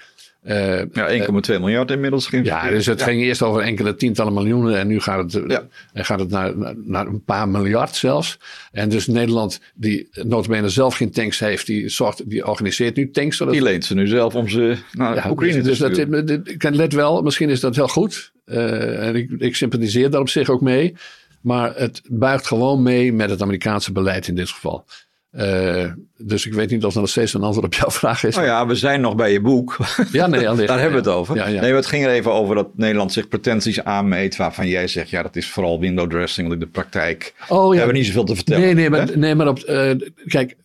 [0.45, 2.29] Uh, ja, 1,2 miljard inmiddels.
[2.29, 5.67] Ja, dus het ging eerst over enkele tientallen miljoenen en nu gaat het, ja.
[5.93, 8.39] gaat het naar, naar een paar miljard zelfs.
[8.71, 13.37] En dus Nederland, die notabene zelf geen tanks heeft, die, zorgt, die organiseert nu tanks.
[13.37, 13.53] Zodat...
[13.53, 16.93] Die leent ze nu zelf om ze naar ja, Oekraïne dus, te dat, dit, let
[16.93, 18.31] wel, misschien is dat heel goed.
[18.45, 20.95] Uh, en ik, ik sympathiseer daar op zich ook mee.
[21.41, 24.85] Maar het buigt gewoon mee met het Amerikaanse beleid in dit geval.
[25.37, 25.85] Uh,
[26.17, 28.35] dus ik weet niet of er nog steeds een antwoord op jouw vraag is.
[28.35, 29.77] Nou ja, we zijn nog bij je boek.
[30.11, 31.35] Ja, nee, Daar hebben we het over.
[31.35, 31.61] Ja, ja.
[31.61, 34.35] Nee, het ging er even over dat Nederland zich pretenties aanmeet.
[34.35, 36.47] Waarvan jij zegt, ja, dat is vooral window dressing.
[36.47, 37.77] Want in de praktijk oh, ja.
[37.77, 38.61] hebben we niet zoveel te vertellen.
[38.61, 39.91] Nee, nee, maar, nee, maar op, uh,
[40.25, 40.55] kijk,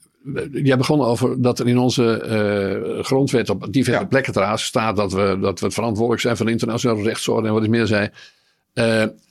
[0.52, 2.24] jij begon over dat er in onze
[2.96, 6.52] uh, grondwet op diverse plekken trouwens staat dat we, dat we verantwoordelijk zijn voor de
[6.52, 8.10] internationale rechtsorde en wat ik meer zei.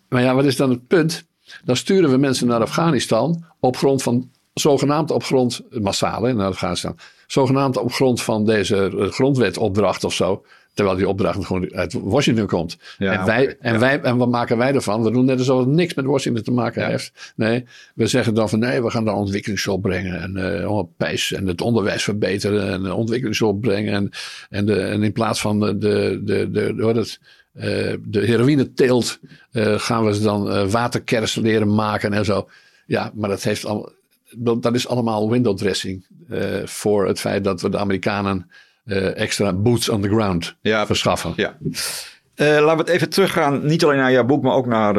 [0.10, 1.26] Maar ja, wat is dan het punt?
[1.64, 6.98] Dan sturen we mensen naar Afghanistan op grond van zogenaamd op grond, massaal in Afghanistan,
[7.28, 10.46] zogenaamd op grond van deze eh, grondwetopdracht of zo.
[10.74, 12.78] Terwijl die opdracht gewoon uit Washington komt.
[12.98, 15.04] en, wij, en, wij, en wat maken wij ervan?
[15.04, 17.34] We doen net alsof het niks met Washington te maken heeft.
[17.36, 17.66] Nee,
[17.96, 20.22] we zeggen dan van nee, we gaan daar ontwikkelingshulp brengen.
[20.22, 22.72] En, uh, pijs, en het onderwijs verbeteren.
[22.72, 23.94] En ontwikkelingshulp brengen.
[23.94, 24.10] En,
[24.50, 27.20] en, de, en in plaats van de, de, de, de, de, het,
[27.56, 27.64] uh,
[28.04, 29.20] de heroïne teelt,
[29.52, 32.50] uh, gaan we ze dan waterkers leren maken en zo.
[32.86, 33.92] Ja, maar dat heeft al,
[34.38, 38.50] dat is allemaal window dressing uh, voor het feit dat we de Amerikanen
[38.86, 41.34] uh, extra boots on the ground ja, verschaffen.
[41.36, 41.58] Ja.
[41.62, 44.96] Uh, laten we het even teruggaan, niet alleen naar jouw boek, maar ook naar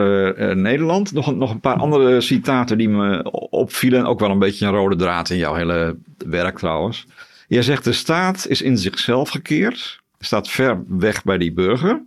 [0.56, 1.12] Nederland.
[1.12, 4.06] Nog, nog een paar andere citaten die me opvielen.
[4.06, 7.06] Ook wel een beetje een rode draad in jouw hele werk trouwens.
[7.48, 12.02] Jij zegt de staat is in zichzelf gekeerd, staat ver weg bij die burger.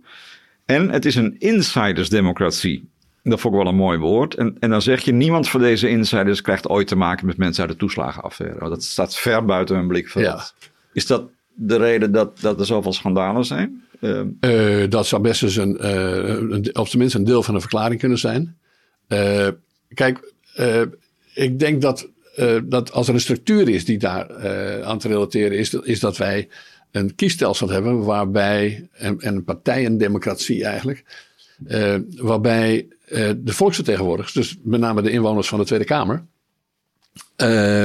[0.66, 2.90] En het is een insidersdemocratie.
[3.22, 4.34] Dat vond ik wel een mooi woord.
[4.34, 7.62] En, en dan zeg je, niemand van deze insiders krijgt ooit te maken met mensen
[7.62, 8.68] uit de toeslagenaffaire.
[8.68, 10.24] Dat staat ver buiten hun blikveld.
[10.24, 10.44] Ja.
[10.92, 13.84] Is dat de reden dat, dat er zoveel schandalen zijn?
[14.00, 18.00] Uh, dat zou best eens een, uh, een, of tenminste een deel van de verklaring
[18.00, 18.56] kunnen zijn.
[19.08, 19.48] Uh,
[19.94, 20.32] kijk,
[21.34, 22.08] ik denk dat,
[22.64, 24.46] dat als er een structuur is die daar
[24.84, 26.48] aan te relateren is, is dat wij
[26.90, 31.04] een kiesstelsel hebben waarbij, en, en een partijendemocratie eigenlijk,
[32.16, 36.24] waarbij uh, de volksvertegenwoordigers, dus met name de inwoners van de Tweede Kamer,
[37.36, 37.84] uh,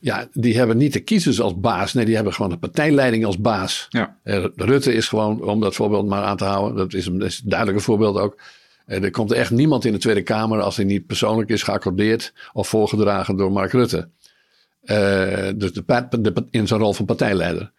[0.00, 1.92] ja, die hebben niet de kiezers als baas.
[1.92, 3.86] Nee, die hebben gewoon de partijleiding als baas.
[3.88, 4.18] Ja.
[4.24, 7.28] Uh, Rutte is gewoon, om dat voorbeeld maar aan te houden, dat is een, dat
[7.28, 8.40] is een duidelijke voorbeeld ook.
[8.86, 12.68] er komt echt niemand in de Tweede Kamer als hij niet persoonlijk is geaccordeerd of
[12.68, 14.08] voorgedragen door Mark Rutte.
[15.56, 17.72] dus de, in zijn rol van partijleider.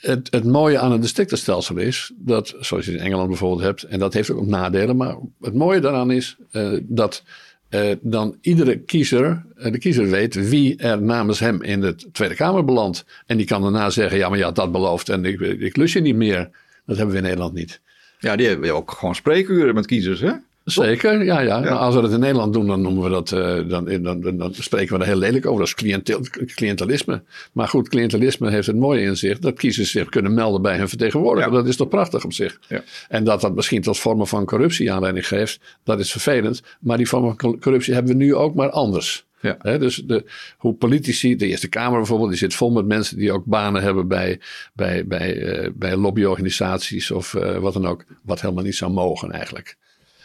[0.00, 3.98] Het, het, mooie aan een districtenstelsel is dat, zoals je in Engeland bijvoorbeeld hebt, en
[3.98, 6.36] dat heeft ook nadelen, maar het mooie daaraan is
[6.82, 7.22] dat
[7.70, 12.34] uh, dan iedere kiezer, uh, de kiezer weet wie er namens hem in de Tweede
[12.34, 13.04] Kamer belandt.
[13.26, 16.00] En die kan daarna zeggen, ja maar ja, dat belooft en ik, ik lus je
[16.00, 16.50] niet meer.
[16.86, 17.80] Dat hebben we in Nederland niet.
[18.18, 20.32] Ja, die hebben ook gewoon spreekuren met kiezers hè?
[20.70, 21.58] Zeker, ja, ja.
[21.58, 24.54] Nou, als we dat in Nederland doen, dan noemen we dat, uh, dan, dan, dan,
[24.54, 25.58] spreken we er heel lelijk over.
[25.58, 26.20] Dat is cliëntel,
[26.54, 27.22] cliëntelisme.
[27.52, 30.88] Maar goed, cliëntelisme heeft het mooie in zich dat kiezers zich kunnen melden bij hun
[30.88, 31.50] vertegenwoordiger.
[31.50, 32.58] Dat is toch prachtig op zich.
[32.68, 32.82] Ja.
[33.08, 36.62] En dat dat misschien tot vormen van corruptie aanleiding geeft, dat is vervelend.
[36.80, 39.28] Maar die vormen van corruptie hebben we nu ook maar anders.
[39.40, 39.78] Ja.
[39.78, 40.24] dus de,
[40.58, 44.08] hoe politici, de Eerste Kamer bijvoorbeeld, die zit vol met mensen die ook banen hebben
[44.08, 44.40] bij,
[44.74, 48.04] bij, bij, uh, bij lobbyorganisaties of uh, wat dan ook.
[48.22, 49.76] Wat helemaal niet zou mogen eigenlijk.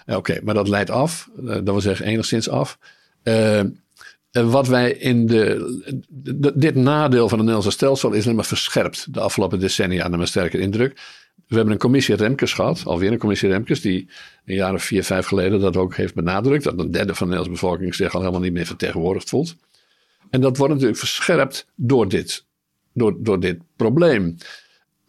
[0.05, 1.29] Oké, maar dat leidt af.
[1.37, 2.77] Eh, dat wil zeggen enigszins af.
[3.23, 3.61] Uh,
[4.31, 9.59] wat wij in de, Dit nadeel van het Nederlandse stelsel is helemaal verscherpt de afgelopen
[9.59, 10.99] decennia, naar mijn sterke indruk.
[11.47, 14.09] We hebben een commissie Remkes gehad, alweer een commissie Remkes, die
[14.45, 16.63] een jaar of vier, vijf geleden dat ook heeft benadrukt.
[16.63, 19.55] Dat een derde van de Nederlandse bevolking zich al helemaal niet meer vertegenwoordigd voelt.
[20.29, 22.45] En dat wordt natuurlijk verscherpt door dit,
[22.93, 24.37] door, door dit probleem.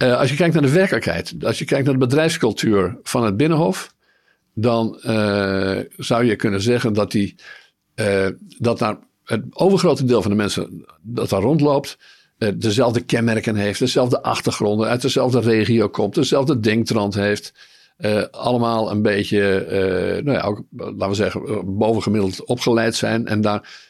[0.03, 3.37] Uh, als je kijkt naar de werkelijkheid, als je kijkt naar de bedrijfscultuur van het
[3.37, 3.95] Binnenhof,
[4.59, 7.35] dan uh, zou je kunnen zeggen dat, die,
[7.95, 8.27] uh,
[8.59, 11.99] dat daar het overgrote deel van de mensen dat daar rondloopt,
[12.39, 17.53] uh, dezelfde kenmerken heeft, dezelfde achtergronden, uit dezelfde regio komt, dezelfde denktrand heeft.
[18.31, 19.67] allemaal een beetje,
[20.25, 23.27] nou ja, laten we zeggen, bovengemiddeld opgeleid zijn.
[23.27, 23.89] En daar,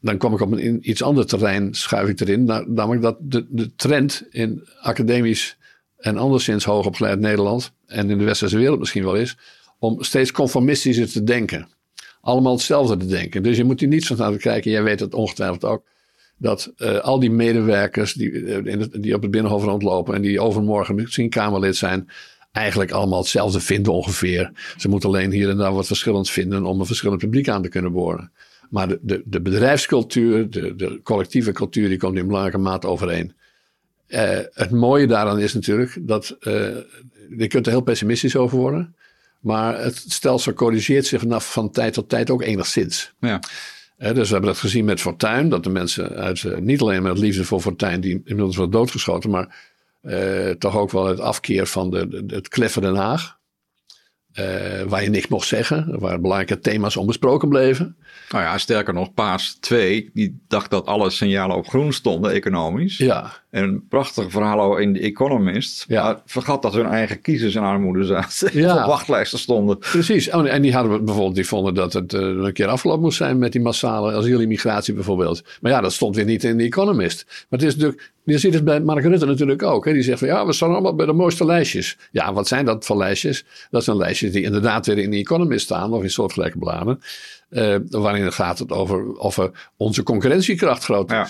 [0.00, 2.44] dan kom ik op een iets ander terrein, schuif ik erin.
[2.44, 5.56] Namelijk dat de, de trend in academisch
[5.96, 9.36] en anderszins hoogopgeleid Nederland, en in de westerse wereld misschien wel is,
[9.78, 11.68] om steeds conformistischer te denken.
[12.20, 13.42] Allemaal hetzelfde te denken.
[13.42, 14.70] Dus je moet hier niet van aan kijken.
[14.70, 15.84] Jij weet het ongetwijfeld ook.
[16.38, 20.14] Dat uh, al die medewerkers die, uh, die op het Binnenhof rondlopen.
[20.14, 22.08] en die overmorgen misschien Kamerlid zijn.
[22.52, 24.52] eigenlijk allemaal hetzelfde vinden ongeveer.
[24.76, 26.64] Ze moeten alleen hier en daar wat verschillend vinden.
[26.64, 28.32] om een verschillend publiek aan te kunnen boren.
[28.70, 31.88] Maar de, de, de bedrijfscultuur, de, de collectieve cultuur.
[31.88, 33.34] die komt in belangrijke mate overeen.
[34.08, 36.36] Uh, het mooie daaraan is natuurlijk dat.
[36.40, 38.94] je kunt er heel pessimistisch over worden.
[39.40, 43.12] Maar het stelsel corrigeert zich vanaf van tijd tot tijd ook enigszins.
[43.20, 43.40] Ja.
[43.98, 45.48] dus we hebben dat gezien met Fortuin.
[45.48, 49.30] Dat de mensen uit, eh, niet alleen met liefde voor Fortuin, die inmiddels wordt doodgeschoten,
[49.30, 53.38] maar uh, toch ook wel het afkeer van de, de het kleffe Den Haag.
[54.40, 57.96] Uh, waar je niks mocht zeggen, waar belangrijke thema's onbesproken bleven.
[58.30, 62.96] Nou ja, sterker nog, Paas 2, die dacht dat alle signalen op groen stonden, economisch.
[62.96, 63.32] Ja.
[63.56, 65.84] En een prachtig verhaal in The Economist.
[65.88, 66.02] Ja.
[66.02, 68.58] Maar vergat dat hun eigen kiezers in armoede zaten.
[68.58, 68.76] Ja.
[68.80, 69.78] op wachtlijsten stonden.
[69.78, 70.30] Precies.
[70.30, 73.38] Oh, en die hadden bijvoorbeeld, die vonden dat het uh, een keer afgelopen moest zijn
[73.38, 75.44] met die massale asielimmigratie bijvoorbeeld.
[75.60, 77.24] Maar ja, dat stond weer niet in The Economist.
[77.26, 79.84] Maar het is natuurlijk, je ziet het bij Mark Rutte natuurlijk ook.
[79.84, 79.92] Hè?
[79.92, 81.96] Die zegt van ja, we staan allemaal bij de mooiste lijstjes.
[82.10, 83.44] Ja, wat zijn dat voor lijstjes?
[83.70, 87.00] Dat zijn lijstjes die inderdaad weer in The Economist staan of in soortgelijke bladen.
[87.50, 91.16] Uh, waarin gaat het over of onze concurrentiekracht groot is.
[91.16, 91.28] Ja.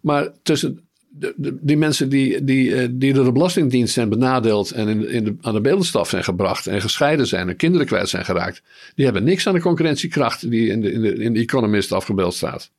[0.00, 0.86] Maar tussen
[1.18, 5.24] de, die mensen die, die, eh, die door de Belastingdienst zijn benadeeld en in, in
[5.24, 8.62] de, aan de beeldenstaf zijn gebracht en gescheiden zijn en kinderen kwijt zijn geraakt,
[8.94, 12.34] die hebben niks aan de concurrentiekracht die in de, in de, in de Economist afgebeeld
[12.34, 12.70] staat.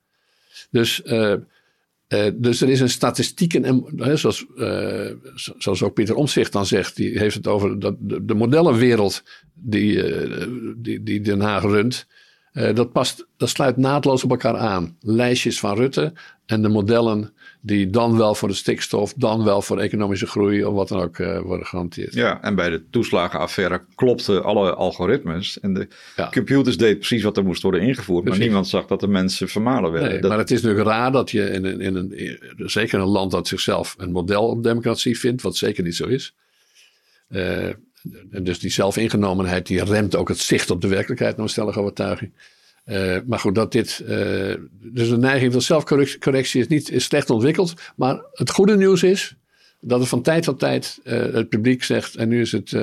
[0.71, 1.33] Dus, uh,
[2.09, 3.85] uh, dus er is een statistiek, en,
[4.17, 5.09] zoals, uh,
[5.57, 10.03] zoals ook Pieter Omzicht dan zegt, die heeft het over dat, de, de modellenwereld die,
[10.77, 12.07] die, die Den Haag runt.
[12.53, 14.97] dat, past, dat sluit naadloos op elkaar aan.
[14.99, 16.13] Lijstjes van Rutte
[16.45, 17.33] en de modellen
[17.65, 21.17] die dan wel voor de stikstof, dan wel voor economische groei of wat dan ook
[21.17, 22.13] uh, worden gehanteerd.
[22.13, 25.87] Ja, en bij de toeslagenaffaire klopten alle algoritmes en de
[26.31, 29.91] computers deden precies wat er moest worden ingevoerd, maar niemand zag dat de mensen vermalen
[29.91, 30.11] werden.
[30.11, 33.31] Nee, Maar het is natuurlijk raar dat je in, in, in een, zeker een land
[33.31, 36.35] dat zichzelf een model democratie vindt, wat zeker niet zo is.
[37.29, 37.69] Uh,
[38.41, 42.31] dus die zelfingenomenheid die remt ook het zicht op de werkelijkheid, naar stellige overtuiging.
[42.85, 44.01] Uh, maar goed, dat dit.
[44.01, 47.73] Uh, dus de neiging tot zelfcorrectie is niet is slecht ontwikkeld.
[47.95, 49.35] Maar het goede nieuws is
[49.79, 52.15] dat er van tijd tot tijd uh, het publiek zegt.
[52.15, 52.75] En nu is het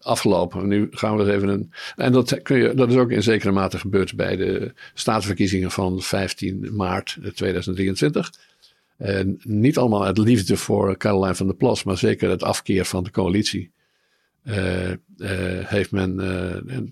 [0.00, 0.68] afgelopen.
[0.68, 1.72] Nu gaan we er even een.
[1.96, 6.02] En dat, kun je, dat is ook in zekere mate gebeurd bij de staatsverkiezingen van
[6.02, 8.32] 15 maart 2023.
[8.96, 13.04] En niet allemaal uit liefde voor Caroline van der Plas, maar zeker het afkeer van
[13.04, 13.70] de coalitie.
[15.64, 16.18] heeft men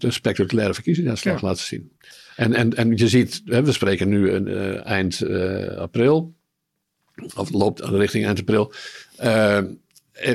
[0.00, 1.46] een spectaculaire verkiezingsuitslag ja.
[1.46, 1.92] laten zien.
[2.36, 6.34] En, en, en je ziet, we spreken nu uh, eind uh, april,
[7.34, 8.72] of loopt richting eind april.
[9.22, 9.58] Uh,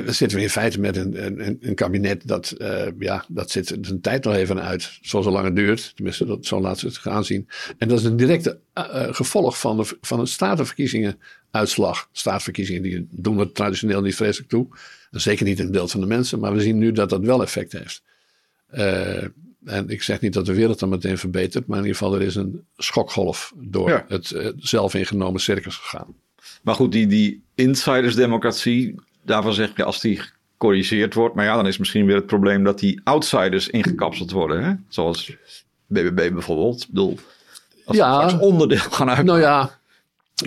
[0.04, 3.78] dan zitten we in feite met een, een, een kabinet dat, uh, ja, dat zit
[3.80, 4.98] zijn tijd nog even uit.
[5.00, 5.92] Zoals het duurt.
[5.94, 7.48] Tenminste, dat, zo laat ze het gaan zien.
[7.78, 8.58] En dat is een directe
[9.10, 11.18] gevolg van de, van een statenverkiezingen
[11.50, 12.08] uitslag.
[12.12, 14.68] Staatsverkiezingen die doen we traditioneel niet vreselijk toe.
[15.10, 16.38] Zeker niet in het beeld van de mensen.
[16.38, 18.02] Maar we zien nu dat dat wel effect heeft.
[18.74, 19.24] Uh,
[19.64, 21.66] en ik zeg niet dat de wereld dan meteen verbetert.
[21.66, 24.04] Maar in ieder geval er is een schokgolf door ja.
[24.08, 26.14] het uh, zelf ingenomen circus gegaan.
[26.62, 31.34] Maar goed, die, die insidersdemocratie, daarvan zeg je als die gecorrigeerd wordt.
[31.34, 34.64] Maar ja, dan is misschien weer het probleem dat die outsiders ingekapseld worden.
[34.64, 34.74] Hè?
[34.88, 35.36] Zoals
[35.86, 36.82] BBB bijvoorbeeld.
[36.82, 37.18] Ik bedoel,
[37.84, 39.26] als ja, onderdeel gaan uit.
[39.26, 39.78] Nou ja,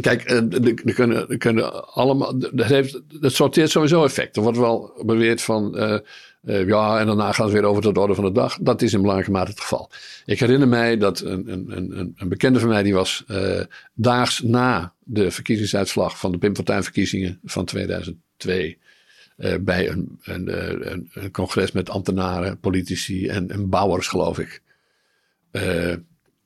[0.02, 2.40] kijk, er kunnen, er kunnen allemaal.
[2.40, 4.36] Dat, heeft, dat sorteert sowieso effect.
[4.36, 5.78] Er wordt wel beweerd van.
[5.78, 5.98] Uh,
[6.44, 8.58] uh, ja, en daarna gaat het weer over tot de orde van de dag.
[8.62, 9.90] Dat is in belangrijke mate het geval.
[10.26, 13.62] Ik herinner mij dat een, een, een, een bekende van mij, die was uh,
[13.94, 18.78] daags na de verkiezingsuitslag van de Pim Fortuyn verkiezingen van 2002.
[19.38, 24.62] Uh, bij een, een, een, een, congres met ambtenaren, politici en, en bouwers, geloof ik.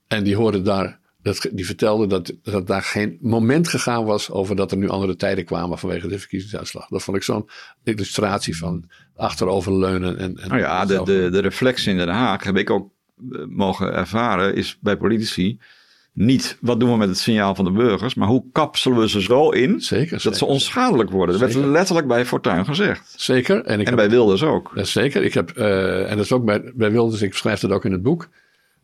[0.07, 4.56] en die hoorden daar dat, die vertelde dat, dat daar geen moment gegaan was over
[4.56, 6.88] dat er nu andere tijden kwamen vanwege de verkiezingsuitslag.
[6.88, 7.49] Dat vond ik zo'n
[7.84, 10.17] illustratie van achteroverleunen.
[10.17, 12.91] En, en nou ja, de, de, de reflex in Den Haag heb ik ook
[13.32, 15.60] eh, mogen ervaren, is bij politici
[16.17, 19.21] niet wat doen we met het signaal van de burgers, maar hoe kapselen we ze
[19.21, 20.38] zo in zeker, dat zeker.
[20.38, 21.39] ze onschadelijk worden.
[21.39, 23.13] Dat werd letterlijk bij Fortuyn gezegd.
[23.17, 23.56] Zeker.
[23.56, 24.71] En, ik en heb, bij Wilders ook.
[24.75, 25.23] Zeker.
[25.23, 27.91] Ik heb, uh, en dat is ook bij, bij Wilders, ik schrijf het ook in
[27.91, 28.30] het boek.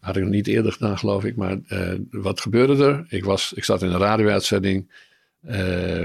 [0.03, 1.35] Had ik nog niet eerder gedaan, geloof ik.
[1.35, 3.05] Maar uh, wat gebeurde er?
[3.09, 4.91] Ik, was, ik zat in een radio-uitzending
[5.45, 5.51] uh,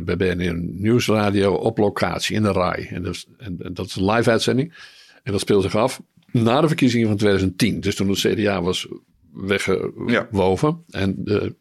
[0.04, 2.86] bij BNR Nieuwsradio op locatie in de RAI.
[2.86, 4.74] En dat, is, en, en dat is een live-uitzending.
[5.22, 7.80] En dat speelde zich af na de verkiezingen van 2010.
[7.80, 8.88] Dus toen het CDA was
[9.32, 10.84] weggewoven.
[10.86, 11.00] Ja.
[11.00, 11.54] En, de,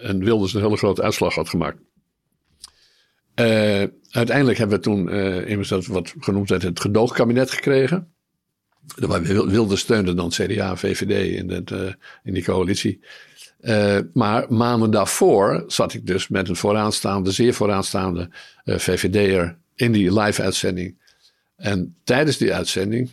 [0.00, 1.78] en Wilders een hele grote uitslag had gemaakt.
[3.40, 8.12] Uh, uiteindelijk hebben we toen uh, immers dat wat genoemd werd het gedoogkabinet gekregen.
[8.96, 11.92] Wij wilden steunen dan CDA, VVD in, het, uh,
[12.22, 13.00] in die coalitie.
[13.60, 18.28] Uh, maar maanden daarvoor zat ik dus met een vooraanstaande, zeer vooraanstaande
[18.64, 21.00] uh, VVD'er in die live-uitzending.
[21.56, 23.10] En tijdens die uitzending,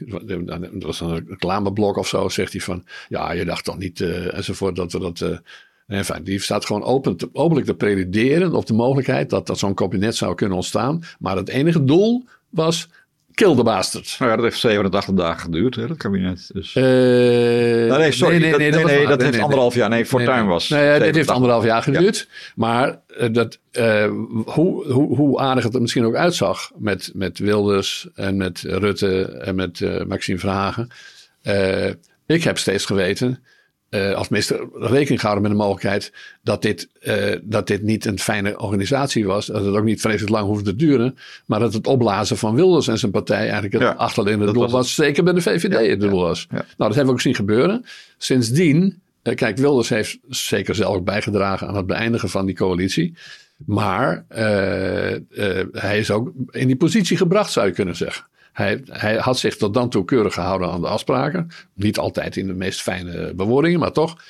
[0.72, 4.76] dat was een reclameblok of zo, zegt hij van, ja, je dacht toch niet, enzovoort,
[4.76, 5.22] dat we dat...
[5.22, 9.60] En enfin, die staat gewoon open te, openlijk te predideren op de mogelijkheid dat, dat
[9.60, 11.04] zo'n kabinet zou kunnen ontstaan.
[11.20, 12.90] Maar het enige doel was
[13.40, 14.16] Kill the bastard.
[14.20, 16.50] Nou ja, dat heeft 87 dagen geduurd, hè, dat kabinet.
[16.54, 16.76] Dus.
[16.76, 18.38] Uh, nou, nee, sorry.
[18.38, 19.90] Nee, nee, dat, nee, nee, dat, nee, was, dat heeft anderhalf jaar.
[19.90, 20.70] Nee, Fortuyn was.
[20.70, 22.18] Nee, ja, dit heeft anderhalf jaar geduurd.
[22.18, 22.52] Ja.
[22.56, 24.12] Maar uh, dat, uh,
[24.46, 29.22] hoe, hoe, hoe aardig het er misschien ook uitzag met, met Wilders en met Rutte
[29.24, 30.90] en met Maxime Verhagen.
[32.26, 33.44] ik heb steeds geweten
[33.90, 38.20] uh, als minister rekening gehouden met de mogelijkheid dat dit, uh, dat dit niet een
[38.20, 39.46] fijne organisatie was.
[39.46, 41.18] Dat het ook niet vreselijk lang hoefde te duren.
[41.46, 44.72] Maar dat het opblazen van Wilders en zijn partij eigenlijk het ja, achterliggende doel was,
[44.72, 44.96] was.
[44.96, 46.48] Zeker bij de VVD ja, het doel was.
[46.50, 47.86] Nou, dat hebben we ook zien gebeuren.
[48.18, 53.14] Sindsdien, uh, kijk, Wilders heeft zeker zelf bijgedragen aan het beëindigen van die coalitie.
[53.66, 54.26] Maar
[55.72, 58.26] hij is ook in die positie gebracht, zou je kunnen zeggen.
[58.60, 61.48] Hij, hij, had zich tot dan toe keurig gehouden aan de afspraken.
[61.74, 64.24] Niet altijd in de meest fijne bewoordingen, maar toch.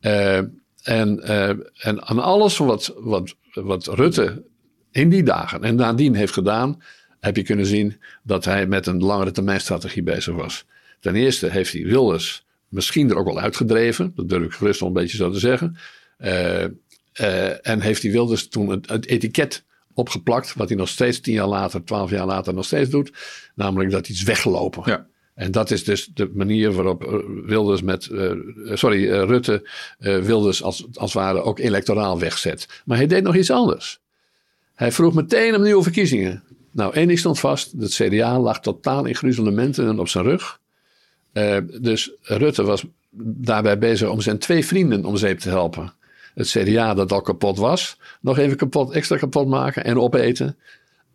[0.00, 0.36] Uh,
[0.82, 4.44] en, uh, en aan alles wat, wat, wat Rutte
[4.90, 6.82] in die dagen en nadien heeft gedaan,
[7.20, 10.64] heb je kunnen zien dat hij met een langere termijn strategie bezig was.
[11.00, 14.88] Ten eerste heeft hij Wilders misschien er ook wel uitgedreven, dat durf ik gerust wel
[14.88, 15.76] een beetje zo te zeggen.
[16.18, 16.62] Uh,
[17.66, 20.54] en heeft hij Wilders toen het, het etiket opgeplakt.
[20.54, 23.12] Wat hij nog steeds tien jaar later, twaalf jaar later nog steeds doet.
[23.54, 24.82] Namelijk dat iets weggelopen.
[24.86, 25.06] Ja.
[25.34, 28.32] En dat is dus de manier waarop Wilders met, uh,
[28.72, 29.68] sorry, uh, Rutte
[30.00, 32.82] uh, Wilders als, als het ware ook electoraal wegzet.
[32.84, 34.00] Maar hij deed nog iets anders.
[34.74, 36.42] Hij vroeg meteen om nieuwe verkiezingen.
[36.70, 37.72] Nou, één ding stond vast.
[37.78, 40.60] Het CDA lag totaal in gruzelementen en op zijn rug.
[41.80, 42.84] dus Rutte was
[43.16, 45.92] daarbij bezig om zijn twee vrienden om zeep te helpen
[46.34, 50.56] het CDA dat al kapot was, nog even kapot, extra kapot maken en opeten.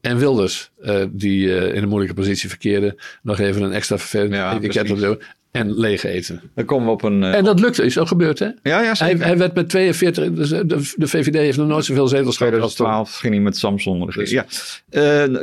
[0.02, 4.34] En Wilders, uh, die uh, in een moeilijke positie verkeerde, nog even een extra vervelend
[4.34, 5.18] ja, etiket.
[5.52, 6.42] En leeg eten.
[6.56, 7.22] Dan komen we op een.
[7.22, 7.36] Uh...
[7.36, 8.46] En dat lukte, is ook gebeurd, hè?
[8.46, 10.34] Ja, ja, hij, hij, werd met 42.
[10.34, 10.66] Dus de,
[10.96, 12.54] de, VVD heeft nog nooit zoveel zetels gehad.
[12.54, 14.12] 2012 ging hij met Samson.
[14.16, 14.30] Dus.
[14.30, 14.46] Ja.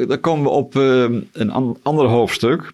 [0.07, 2.71] dan komen we op een an ander hoofdstuk.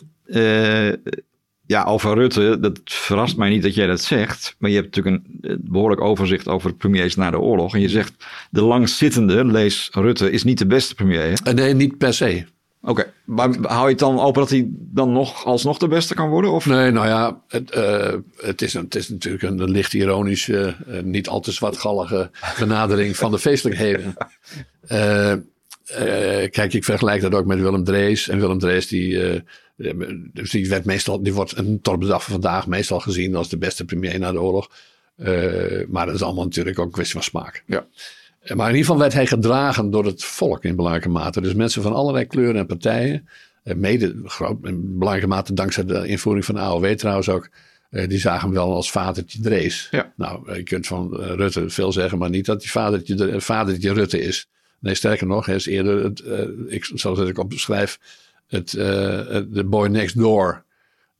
[1.73, 4.57] Ja, over Rutte, dat verrast mij niet dat jij dat zegt.
[4.59, 7.75] Maar je hebt natuurlijk een behoorlijk overzicht over de premiers na de oorlog.
[7.75, 8.13] En je zegt,
[8.51, 11.39] de langzittende, lees Rutte, is niet de beste premier.
[11.43, 11.53] Hè?
[11.53, 12.45] Nee, niet per se.
[12.81, 13.13] Oké, okay.
[13.25, 16.53] maar hou je het dan open dat hij dan nog alsnog de beste kan worden?
[16.53, 16.67] Of?
[16.67, 21.01] Nee, nou ja, het, uh, het, is, het is natuurlijk een, een licht ironische, uh,
[21.03, 24.15] niet al te zwartgallige benadering van de feestelijkheden.
[25.99, 28.29] Uh, kijk, ik vergelijk dat ook met Willem Drees.
[28.29, 29.43] En Willem Drees, die,
[30.33, 33.49] dus die, werd meestal, die wordt een, tot de dag van vandaag meestal gezien als
[33.49, 34.71] de beste premier na de oorlog.
[35.89, 37.65] maar dat is allemaal natuurlijk ook een kwestie van smaak.
[37.67, 37.87] Ja.
[38.55, 41.41] Maar in ieder geval werd hij gedragen door het volk in belangrijke mate.
[41.41, 43.29] Dus mensen van allerlei kleuren en partijen.
[43.63, 47.49] Mede groot, in belangrijke mate dankzij de invoering van de AOW trouwens ook.
[47.91, 49.89] die zagen hem wel als vadertje Drees.
[49.91, 50.13] Ja.
[50.17, 54.49] Nou, je kunt van Rutte veel zeggen, maar niet dat hij vadertje, vadertje Rutte is.
[54.79, 56.23] Nee, sterker nog, hij is eerder, het,
[56.69, 57.53] ik, zoals ik op
[58.53, 60.65] het, de boy next door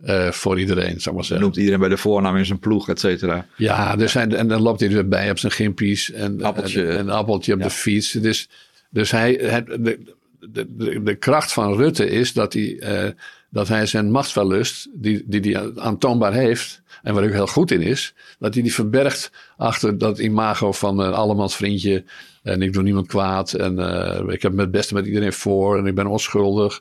[0.05, 1.47] uh, voor iedereen, zou maar zeggen.
[1.47, 3.47] Noemt iedereen bij de voornaam in zijn ploeg, et cetera.
[3.57, 6.87] Ja, dus hij, en dan loopt hij er bij op zijn gimpies en appeltje.
[6.87, 7.65] En, een appeltje op ja.
[7.65, 8.13] de fiets.
[8.13, 8.49] Dus,
[8.91, 9.99] dus hij, de,
[10.41, 13.11] de, de, de, kracht van Rutte is dat hij, uh,
[13.51, 17.71] dat hij zijn machtsverlust, die, die hij aantoonbaar heeft, en waar hij ook heel goed
[17.71, 22.05] in is, dat hij die verbergt achter dat imago van een allemans vriendje.
[22.43, 23.53] En ik doe niemand kwaad.
[23.53, 25.79] En uh, ik heb het beste met iedereen voor.
[25.79, 26.81] En ik ben onschuldig.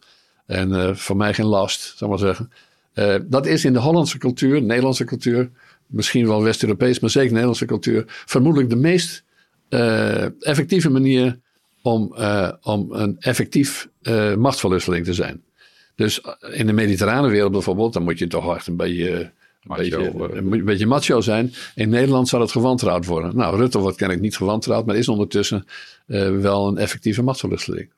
[0.52, 2.52] En uh, voor mij geen last, zou ik maar zeggen.
[2.94, 5.50] Uh, dat is in de Hollandse cultuur, Nederlandse cultuur,
[5.88, 9.24] misschien wel West-Europees, maar zeker Nederlandse cultuur, vermoedelijk de meest
[9.70, 11.40] uh, effectieve manier
[11.82, 12.16] om,
[12.62, 13.88] om een effectief
[14.38, 15.44] machtsverlusseling te zijn.
[15.96, 16.22] Dus
[16.52, 19.32] in de mediterrane wereld bijvoorbeeld, dan moet je toch echt een beetje.
[19.64, 21.54] Macho, een, beetje, een beetje macho zijn.
[21.76, 23.36] In Nederland zou het gewantrouwd worden.
[23.36, 25.66] Nou, Rutte wordt kennelijk niet gewantrouwd, maar is ondertussen
[26.42, 27.90] wel een effectieve machtsverlusseling.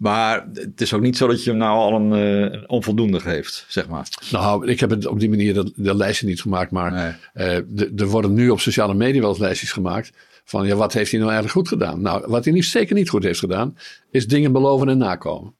[0.00, 3.64] Maar het is ook niet zo dat je hem nou al een, uh, onvoldoende geeft,
[3.68, 4.08] zeg maar.
[4.30, 6.70] Nou, ik heb het op die manier de, de lijstje niet gemaakt.
[6.70, 7.56] Maar nee.
[7.56, 10.12] uh, de, er worden nu op sociale media wel eens lijstjes gemaakt.
[10.44, 12.00] Van ja, wat heeft hij nou eigenlijk goed gedaan?
[12.00, 13.76] Nou, wat hij niet, zeker niet goed heeft gedaan,
[14.10, 15.54] is dingen beloven en nakomen.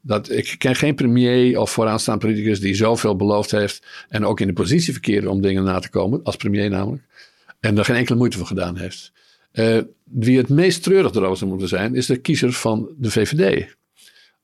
[0.00, 3.86] Dat, ik ken geen premier of vooraanstaand politicus die zoveel beloofd heeft.
[4.08, 7.02] En ook in de positie verkeerde om dingen na te komen, als premier namelijk.
[7.60, 9.12] En daar geen enkele moeite voor gedaan heeft.
[9.56, 13.76] Uh, wie het meest treurig erover zou moeten zijn, is de kiezer van de VVD.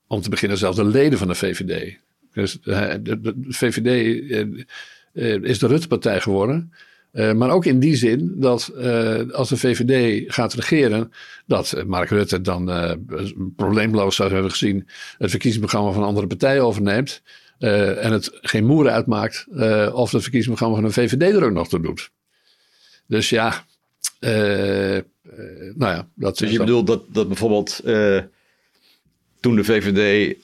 [0.07, 1.97] Om te beginnen zelfs de leden van de VVD.
[2.33, 3.87] Dus de, de, de VVD
[5.13, 6.73] uh, is de Rutte-partij geworden.
[7.11, 8.73] Maar ook in die zin dat
[9.31, 11.11] als de VVD gaat regeren,
[11.45, 12.71] dat Mark Rutte dan
[13.55, 14.87] probleemloos zou hebben gezien
[15.17, 17.21] het verkiezingsprogramma van andere partijen overneemt.
[17.57, 19.47] en het geen moeren uitmaakt
[19.93, 22.11] of het verkiezingsprogramma van een VVD er ook nog toe doet.
[23.07, 23.65] Dus ja,
[25.75, 28.19] nou ja, dat dus je bedoelt dat, dat bijvoorbeeld uh,
[29.39, 30.35] toen de VVD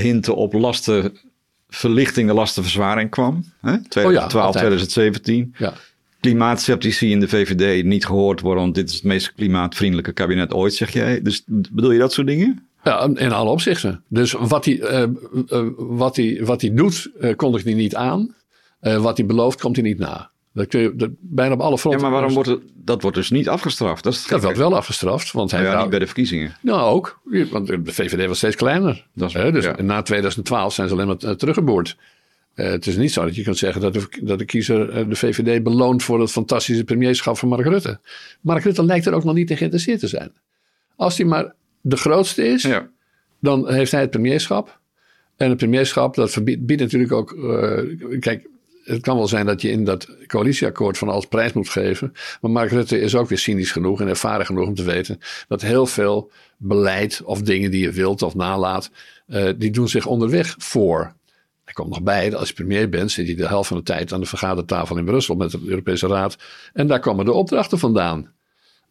[0.00, 3.82] hinten op lastenverlichting, de lastenverzwaring kwam, hè?
[3.88, 5.54] 2012, oh ja, 2017.
[5.58, 5.74] Ja.
[6.20, 10.74] Klimaatceptici in de VVD niet gehoord worden, want dit is het meest klimaatvriendelijke kabinet ooit,
[10.74, 11.22] zeg jij.
[11.22, 12.66] Dus bedoel je dat soort dingen?
[12.84, 14.02] Ja, in alle opzichten.
[14.08, 15.08] Dus wat hij,
[15.76, 18.34] wat hij, wat hij doet, kondigt hij niet aan.
[18.80, 20.30] wat hij belooft, komt hij niet na.
[20.56, 22.00] Dat kun je dat, bijna op alle fronten.
[22.00, 24.04] Ja, maar waarom wordt het, dat wordt dus niet afgestraft?
[24.04, 25.32] Dat, is dat wordt wel afgestraft.
[25.32, 26.56] Want hij ja, nou, niet bij de verkiezingen.
[26.60, 27.20] Nou, ook.
[27.50, 29.06] Want de VVD was steeds kleiner.
[29.14, 29.82] Dat is, dus ja.
[29.82, 31.96] na 2012 zijn ze alleen maar uh, teruggeboord.
[32.54, 35.08] Uh, het is niet zo dat je kunt zeggen dat de, dat de kiezer uh,
[35.08, 38.00] de VVD beloont voor het fantastische premierschap van Mark Rutte.
[38.40, 40.32] Mark Rutte lijkt er ook nog niet in geïnteresseerd te zijn.
[40.96, 42.88] Als hij maar de grootste is, ja.
[43.40, 44.80] dan heeft hij het premierschap.
[45.36, 47.36] En het premierschap, dat verbiedt, biedt natuurlijk ook.
[48.20, 48.48] kijk,
[48.86, 52.12] het kan wel zijn dat je in dat coalitieakkoord van alles prijs moet geven.
[52.40, 55.18] Maar Mark Rutte is ook weer cynisch genoeg en ervaren genoeg om te weten
[55.48, 58.90] dat heel veel beleid of dingen die je wilt of nalaat,
[59.28, 61.14] uh, die doen zich onderweg voor.
[61.64, 64.12] Er komt nog bij als je premier bent, zit je de helft van de tijd
[64.12, 66.36] aan de vergadertafel in Brussel met de Europese Raad.
[66.72, 68.34] En daar komen de opdrachten vandaan.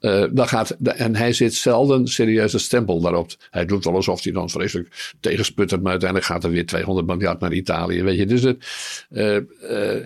[0.01, 3.31] Uh, dan gaat, en hij zit zelden serieus een stempel daarop.
[3.49, 7.39] Hij doet wel alsof hij dan vreselijk tegensputtert, maar uiteindelijk gaat er weer 200 miljard
[7.39, 8.03] naar Italië.
[8.03, 8.65] Weet je, dus het,
[9.11, 9.35] uh,
[9.71, 10.03] uh,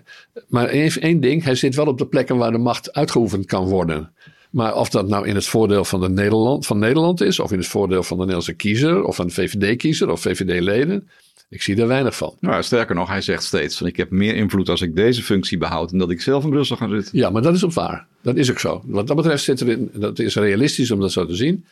[0.47, 3.67] maar één, één ding, hij zit wel op de plekken waar de macht uitgeoefend kan
[3.67, 4.13] worden.
[4.49, 7.57] Maar of dat nou in het voordeel van, de Nederland, van Nederland is, of in
[7.57, 11.09] het voordeel van de Nederlandse kiezer, of van de VVD-kiezer, of VVD-leden,
[11.49, 12.35] ik zie er weinig van.
[12.39, 15.57] Nou, sterker nog, hij zegt steeds: van, ik heb meer invloed als ik deze functie
[15.57, 15.91] behoud.
[15.91, 17.17] en dat ik zelf in Brussel ga zitten.
[17.17, 18.07] Ja, maar dat is ook waar.
[18.21, 18.83] Dat is ook zo.
[18.85, 21.65] Wat dat betreft zit erin, dat is realistisch om dat zo te zien.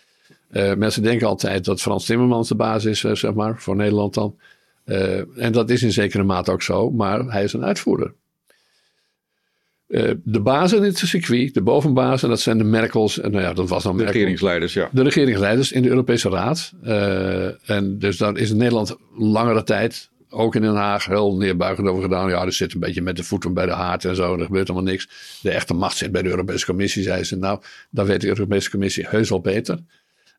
[0.51, 4.13] Uh, mensen denken altijd dat Frans Timmermans de baas is, uh, zeg maar, voor Nederland
[4.13, 4.35] dan.
[4.85, 8.13] Uh, en dat is in zekere mate ook zo, maar hij is een uitvoerder.
[9.87, 13.19] Uh, de bazen in het circuit, de bovenbazen, dat zijn de Merkels.
[13.19, 14.89] En nou ja, dat was dan de Merkel, regeringsleiders, ja.
[14.91, 16.73] De regeringsleiders in de Europese Raad.
[16.83, 21.87] Uh, en dus daar is in Nederland langere tijd, ook in Den Haag, heel neerbuigend
[21.87, 22.29] over gedaan.
[22.29, 24.37] Ja, er zit een beetje met de voeten bij de haard en zo.
[24.37, 25.09] Er gebeurt allemaal niks.
[25.41, 27.35] De echte macht zit bij de Europese Commissie, zei ze.
[27.35, 27.59] Nou,
[27.89, 29.79] daar weet de Europese Commissie heus wel beter.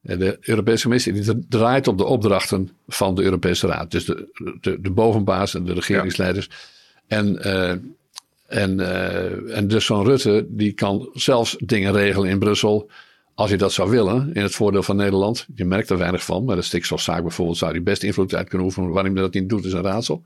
[0.02, 3.90] De Europese Commissie die draait op de opdrachten van de Europese Raad.
[3.90, 4.28] Dus de,
[4.60, 6.48] de, de bovenbaas en de regeringsleiders.
[6.50, 7.16] Ja.
[7.16, 7.72] En uh,
[8.48, 12.90] en, uh, en dus zo'n Rutte, die kan zelfs dingen regelen in Brussel.
[13.34, 16.44] als je dat zou willen, in het voordeel van Nederland, je merkt er weinig van,
[16.44, 18.90] maar de stikstofzaak bijvoorbeeld zou die best invloed uit kunnen oefenen.
[18.90, 20.22] Waarom je dat niet doet, is een raadsel.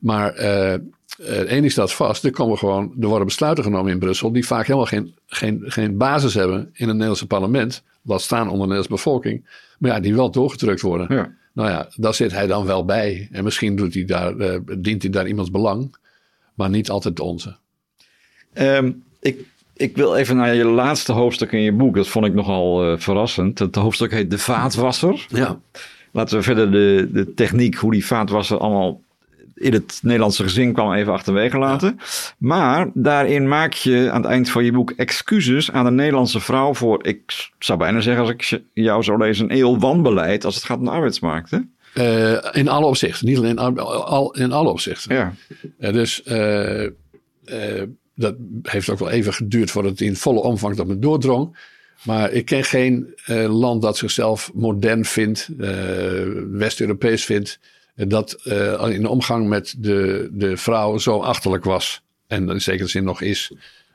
[0.00, 0.72] Maar uh,
[1.18, 4.66] één ding staat vast, er, komen gewoon, er worden besluiten genomen in Brussel die vaak
[4.66, 7.82] helemaal geen, geen, geen basis hebben in het Nederlandse parlement.
[8.02, 9.48] Laat staan onder de Nederlandse bevolking.
[9.78, 11.16] Maar ja, die wel doorgedrukt worden.
[11.16, 11.32] Ja.
[11.52, 13.28] Nou ja, daar zit hij dan wel bij.
[13.32, 15.96] En misschien doet hij daar, uh, dient hij daar iemands belang,
[16.60, 17.56] maar niet altijd de onze.
[18.54, 19.48] Um, ik
[19.80, 21.94] ik wil even naar je laatste hoofdstuk in je boek.
[21.94, 23.58] Dat vond ik nogal uh, verrassend.
[23.58, 25.26] Het hoofdstuk heet De Vaatwasser.
[25.28, 25.60] Ja.
[26.12, 29.00] Laten we verder de, de techniek, hoe die vaatwasser allemaal
[29.54, 31.98] in het Nederlandse gezin kwam, even achterwege laten.
[32.38, 36.74] Maar daarin maak je aan het eind van je boek excuses aan de Nederlandse vrouw
[36.74, 40.64] voor, ik zou bijna zeggen, als ik jou zou lezen, een eeuw wanbeleid als het
[40.64, 41.50] gaat om de arbeidsmarkt.
[41.50, 41.58] Hè?
[41.94, 45.14] Uh, in alle opzichten, niet alleen al, in alle opzichten.
[45.14, 45.34] Ja.
[45.78, 46.22] Uh, dus
[48.14, 51.58] dat heeft ook wel even geduurd voordat het in volle omvang dat me doordrong.
[52.04, 53.14] Maar ik ken geen
[53.48, 55.48] land dat zichzelf modern vindt,
[56.50, 57.58] West-Europees vindt,
[57.94, 58.32] dat
[58.88, 62.02] in de omgang met de, de vrouw zo achterlijk was.
[62.26, 63.52] En in zekere zin nog is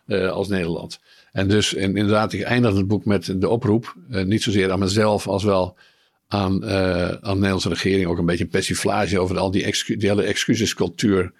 [0.07, 0.99] als Nederland.
[1.31, 5.27] En dus en inderdaad, ik eindig het boek met de oproep, niet zozeer aan mezelf
[5.27, 5.77] als wel
[6.35, 6.65] aan,
[7.21, 10.23] aan de Nederlandse regering, ook een beetje een persiflage over al die, excu die hele
[10.23, 11.31] excusescultuur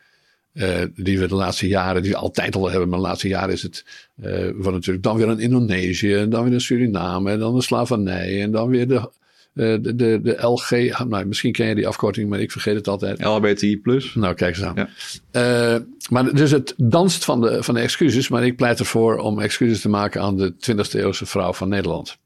[0.56, 3.54] uh, die we de laatste jaren, die we altijd al hebben, maar de laatste jaren
[3.54, 3.86] is het
[4.24, 7.62] uh, van natuurlijk dan weer een Indonesië, en dan weer een Suriname, en dan de
[7.62, 10.72] slavernij, en dan weer de, uh, de, de, de LG.
[11.08, 13.24] Nou, misschien ken je die afkorting, maar ik vergeet het altijd.
[13.24, 13.82] LHBTI.
[14.14, 14.89] Nou, kijk eens aan.
[15.32, 15.84] Ja.
[16.10, 19.82] maar dus het danst van de, van de excuses, maar ik pleit ervoor om excuses
[19.82, 22.18] te maken aan de 20e eeuwse vrouw van Nederland.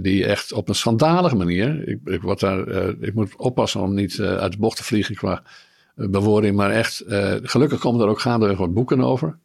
[0.00, 2.68] Die echt op een schandalige manier, ik, ik, daar,
[3.00, 5.42] ik moet oppassen om niet uit de bocht te vliegen qua
[5.94, 7.04] bewoording, maar echt,
[7.42, 9.38] gelukkig komen er ook gaandeweg wat boeken over.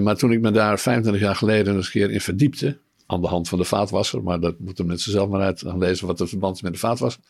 [0.00, 3.26] Maar toen ik me daar 25 jaar geleden eens een keer in verdiepte, aan de
[3.26, 6.28] hand van de vaatwasser, maar dat moeten mensen zelf maar uit gaan lezen wat het
[6.28, 7.22] verband is met de vaatwasser.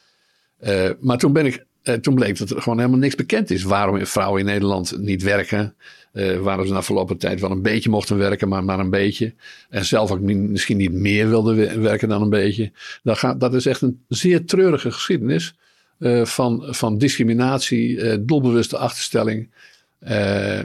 [1.01, 1.65] Maar toen, ben ik,
[2.01, 5.75] toen bleek dat er gewoon helemaal niks bekend is waarom vrouwen in Nederland niet werken.
[6.41, 9.35] waarom ze na verloop tijd wel een beetje mochten werken, maar maar een beetje.
[9.71, 12.73] En zelf ook misschien niet meer wilden werken dan een beetje.
[13.03, 15.55] Dat, dat is echt een zeer treurige geschiedenis.
[15.99, 19.51] Uh, van, van discriminatie, uh, doelbewuste achterstelling.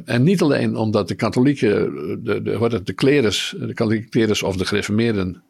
[0.05, 1.67] En niet alleen omdat de katholieke,
[2.23, 5.43] de, de, het, de klerus, de katholieke klerus of de gereformeerden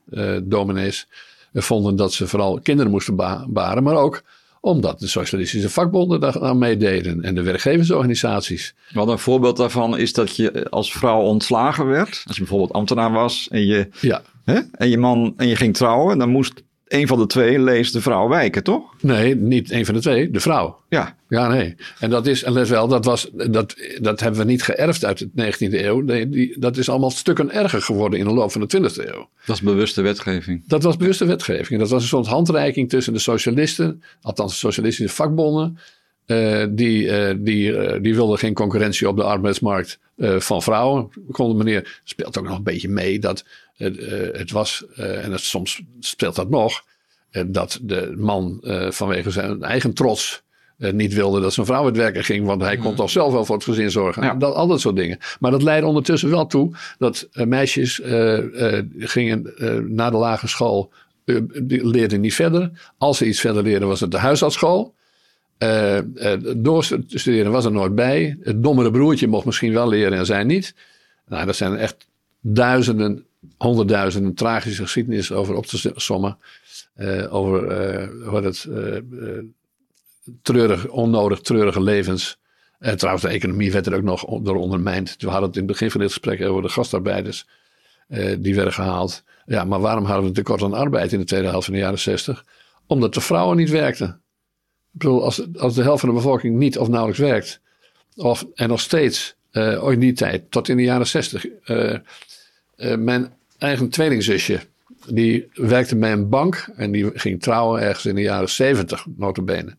[0.44, 1.08] dominees
[1.54, 4.24] vonden dat ze vooral kinderen moesten ba baren, maar ook
[4.62, 8.76] omdat de socialistische vakbonden daar aan meededen en de werkgeversorganisaties.
[8.94, 12.24] Wat een voorbeeld daarvan is dat je als vrouw ontslagen werd.
[12.28, 14.22] Als je bijvoorbeeld ambtenaar was en je, ja.
[14.44, 17.94] hè, en je man en je ging trouwen, dan moest een van de twee leest
[17.94, 18.94] de vrouw wijken, toch?
[19.02, 20.80] Nee, niet een van de twee, de vrouw.
[20.90, 21.18] Ja.
[21.28, 21.76] Ja, nee.
[22.00, 25.28] En dat is, en let wel, dat, was, dat, dat hebben we niet geërfd uit
[25.34, 26.00] de 19e eeuw.
[26.00, 29.30] Nee, die, dat is allemaal stukken erger geworden in de loop van de 20e eeuw.
[29.46, 30.64] Dat is bewuste wetgeving.
[30.68, 31.80] Dat was bewuste wetgeving.
[31.80, 35.78] Dat was een soort handreiking tussen de socialisten, althans de socialistische vakbonden.
[36.26, 40.00] Uh, die, uh, die, uh, die wilden geen concurrentie op de arbeidsmarkt
[40.38, 41.10] van vrouwen.
[41.32, 43.46] Konden meneer, speelt ook nog een beetje mee dat
[44.34, 46.84] het was, en het, soms speelt dat nog,
[47.46, 48.60] dat de man
[48.90, 50.42] vanwege zijn eigen trots
[50.78, 53.56] niet wilde dat zijn vrouw het werken ging, want hij kon toch zelf wel voor
[53.56, 54.24] het gezin zorgen.
[54.24, 54.34] Ja.
[54.34, 55.18] Dat, al dat soort dingen.
[55.40, 58.02] Maar dat leidde ondertussen wel toe dat meisjes
[58.98, 59.54] gingen
[59.88, 60.92] naar de lagere school,
[61.68, 62.92] leerden niet verder.
[62.98, 64.94] Als ze iets verder leerden was het de huisartsschool.
[65.64, 68.38] Uh, uh, doorstuderen was er nooit bij.
[68.42, 70.76] Het dommere broertje mocht misschien wel leren en zij niet.
[71.28, 72.08] Nou, dat zijn echt
[72.40, 73.26] duizenden
[73.58, 76.38] honderdduizenden tragische geschiedenis over op te sommen.
[76.96, 78.68] Uh, over wat het
[80.42, 82.38] treurig, onnodig treurige levens.
[82.80, 85.16] En trouwens, de economie werd er ook nog door ondermijnd.
[85.20, 87.48] We hadden het in het begin van dit gesprek over de gastarbeiders.
[88.40, 89.24] die werden gehaald.
[89.46, 92.00] Ja, maar waarom hadden we tekort aan arbeid in de tweede helft van de jaren
[92.00, 92.46] zestig?
[92.88, 94.22] Omdat de vrouwen niet werkten.
[94.94, 97.60] Ik bedoel, als, als de helft van de bevolking niet of nauwelijks werkt.
[98.16, 101.98] Of, en nog steeds, ooit in die tijd, tot in de jaren zestig uh,
[102.96, 104.60] mijn eigen tweelingzusje,
[105.08, 109.76] die werkte bij een bank en die ging trouwen ergens in de jaren zeventig, notabene.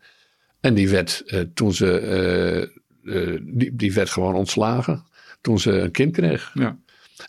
[0.60, 2.68] En die werd, uh, toen ze,
[3.02, 5.04] uh, die, die werd gewoon ontslagen
[5.40, 6.50] toen ze een kind kreeg.
[6.54, 6.76] Ja.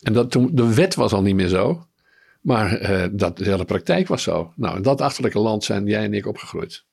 [0.02, 1.86] En dat, toen, de wet was al niet meer zo,
[2.42, 2.80] maar
[3.12, 4.54] dat, de hele praktijk was zo.
[4.56, 6.84] Nou, in dat achterlijke land zijn jij en ik opgegroeid.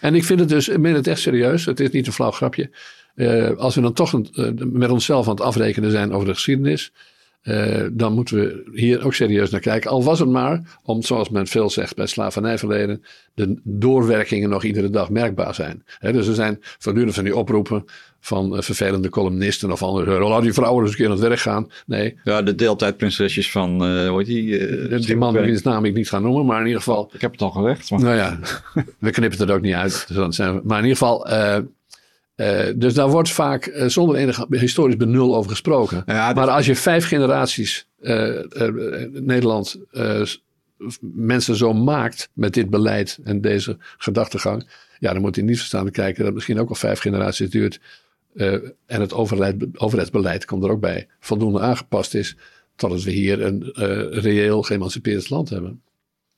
[0.00, 2.30] En ik vind het dus, ik meen het echt serieus, het is niet een flauw
[2.30, 2.70] grapje.
[3.56, 6.92] als we dan toch een, met onszelf aan het afrekenen zijn over de geschiedenis,
[7.42, 9.90] eh, dan moeten we hier ook serieus naar kijken.
[9.90, 13.02] Al was het maar om, zoals men veel zegt bij slavernijverleden,
[13.34, 15.84] de doorwerkingen nog iedere dag merkbaar zijn.
[16.00, 17.84] Dus er zijn voortdurend van die oproepen
[18.20, 20.22] van eh, vervelende columnisten of anderen.
[20.22, 21.70] Laat die vrouwen eens een keer aan het werk gaan.
[21.86, 24.98] Nee, Ja, de deeltijdprinsesjes van, eh hoe heet die?
[24.98, 27.10] die man wiens naam ik niet ga noemen, maar in ieder geval.
[27.12, 27.90] Ik heb het al gezegd.
[27.90, 28.00] Maar...
[28.00, 28.38] Nou ja,
[28.98, 30.04] we knippen het er ook niet uit.
[30.06, 31.26] Dus dan zijn we, maar in ieder geval.
[32.34, 36.02] Eh, dus daar wordt vaak eh, zonder enig historisch benul over gesproken.
[36.06, 38.28] Ja, maar als je vijf generaties eh,
[39.12, 39.78] Nederland
[41.00, 44.68] mensen zo maakt met dit beleid en deze gedachtegang.
[44.98, 47.50] Ja, dan moet je niet verstaan te kijken dat het misschien ook al vijf generaties
[47.50, 47.80] duurt.
[48.34, 51.08] en het overheid, overheidsbeleid komt er ook bij.
[51.20, 52.36] Voldoende aangepast is.
[52.76, 53.70] Totdat we hier een
[54.10, 55.82] reëel geëmancipeerd land hebben.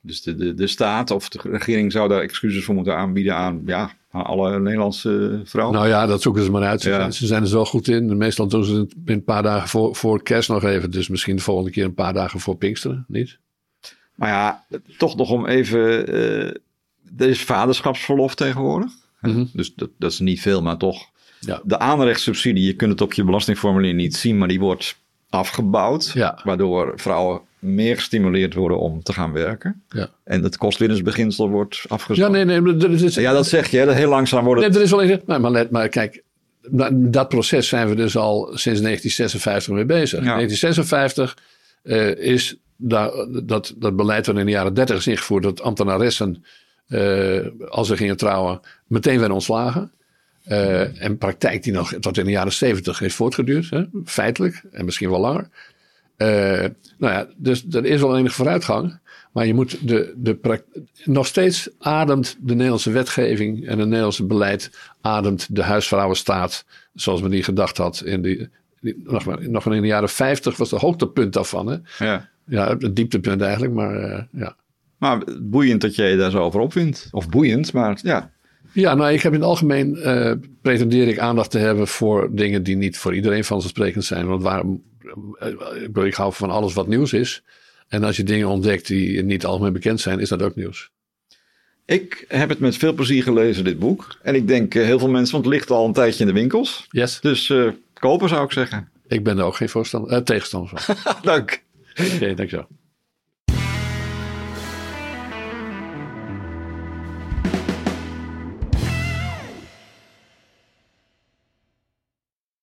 [0.06, 3.62] Dus de, de, de staat of de regering zou daar excuses voor moeten aanbieden aan,
[3.66, 5.76] ja, aan alle Nederlandse vrouwen.
[5.76, 6.80] Nou ja, dat zoeken ze maar uit.
[6.80, 6.96] Ze, Ja.
[6.96, 8.16] zijn, ze zijn er zo goed in.
[8.16, 10.90] Meestal doen ze het een paar dagen voor, voor kerst nog even.
[10.90, 13.38] Dus misschien de volgende keer een paar dagen voor Pinksteren, niet?
[14.14, 14.64] Maar ja,
[14.98, 16.06] toch nog om even.
[16.06, 16.54] eh
[17.18, 18.90] er is vaderschapsverlof tegenwoordig.
[19.20, 19.44] Mhm.
[19.52, 21.06] Dus dat, dat is niet veel, maar toch.
[21.40, 21.60] Ja.
[21.64, 24.96] De aanrechtssubsidie, je kunt het op je belastingformulier niet zien, maar die wordt
[25.30, 26.10] afgebouwd.
[26.14, 26.40] Ja.
[26.44, 29.82] Waardoor vrouwen meer gestimuleerd worden om te gaan werken.
[29.88, 32.46] Ja, En het kostwinnersbeginsel wordt ja afgesloten.
[32.46, 32.74] nee, nee.
[32.76, 35.40] Er is, Ja, dat zeg je, dat heel langzaam wordt nee, er is wel maar,
[35.40, 36.22] maar, let- maar kijk,
[36.92, 40.18] dat proces zijn we dus al sinds 1956 mee bezig.
[40.24, 40.34] Ja.
[40.34, 41.36] 1956
[41.82, 46.44] eh, is dat, dat beleid wat in de jaren 30 is ingevoerd, dat ambtenaressen,
[46.86, 47.38] eh,
[47.68, 49.92] als ze gingen trouwen, meteen werden ontslagen.
[50.44, 54.84] Eh, en praktijk die nog tot in de jaren 70 heeft voortgeduurd, hè, feitelijk, en
[54.84, 55.48] misschien wel langer.
[56.16, 56.28] Eh,
[56.98, 58.98] nou ja, dus er is wel enige vooruitgang.
[59.32, 60.62] Maar je moet de, de
[61.04, 67.30] nog steeds ademt de Nederlandse wetgeving en het Nederlandse beleid ademt de huisvrouwenstaat zoals men
[67.30, 68.48] die gedacht had in die,
[68.80, 71.66] die- nog, maar, nog maar in de jaren 50 was het hoogtepunt daarvan.
[71.66, 71.76] Hè?
[71.98, 72.28] Ja.
[72.46, 74.56] Ja, het dieptepunt eigenlijk, maar eh, ja.
[74.98, 77.08] Maar boeiend dat jij daar zo over opwint.
[77.10, 78.32] Of boeiend, maar ja.
[78.72, 82.62] Ja, nou, ik heb in het algemeen eh, pretendeer ik aandacht te hebben voor dingen
[82.62, 84.26] die niet voor iedereen vanzelfsprekend zijn.
[84.26, 84.82] Want waarom,
[86.04, 87.42] ik, hou van alles wat nieuws is.
[87.88, 90.90] En als je dingen ontdekt die niet algemeen bekend zijn, is dat ook nieuws.
[91.86, 94.18] Ik heb het met veel plezier gelezen, dit boek.
[94.22, 96.40] En ik denk eh, heel veel mensen, want het ligt al een tijdje in de
[96.40, 96.86] winkels.
[96.90, 97.20] Yes.
[97.20, 98.88] Dus eh, kopen zou ik zeggen.
[99.06, 100.96] Ik ben er ook geen voorstander, eh, tegenstander van.
[101.22, 101.62] Dank.
[102.14, 102.66] Oké, dankjewel.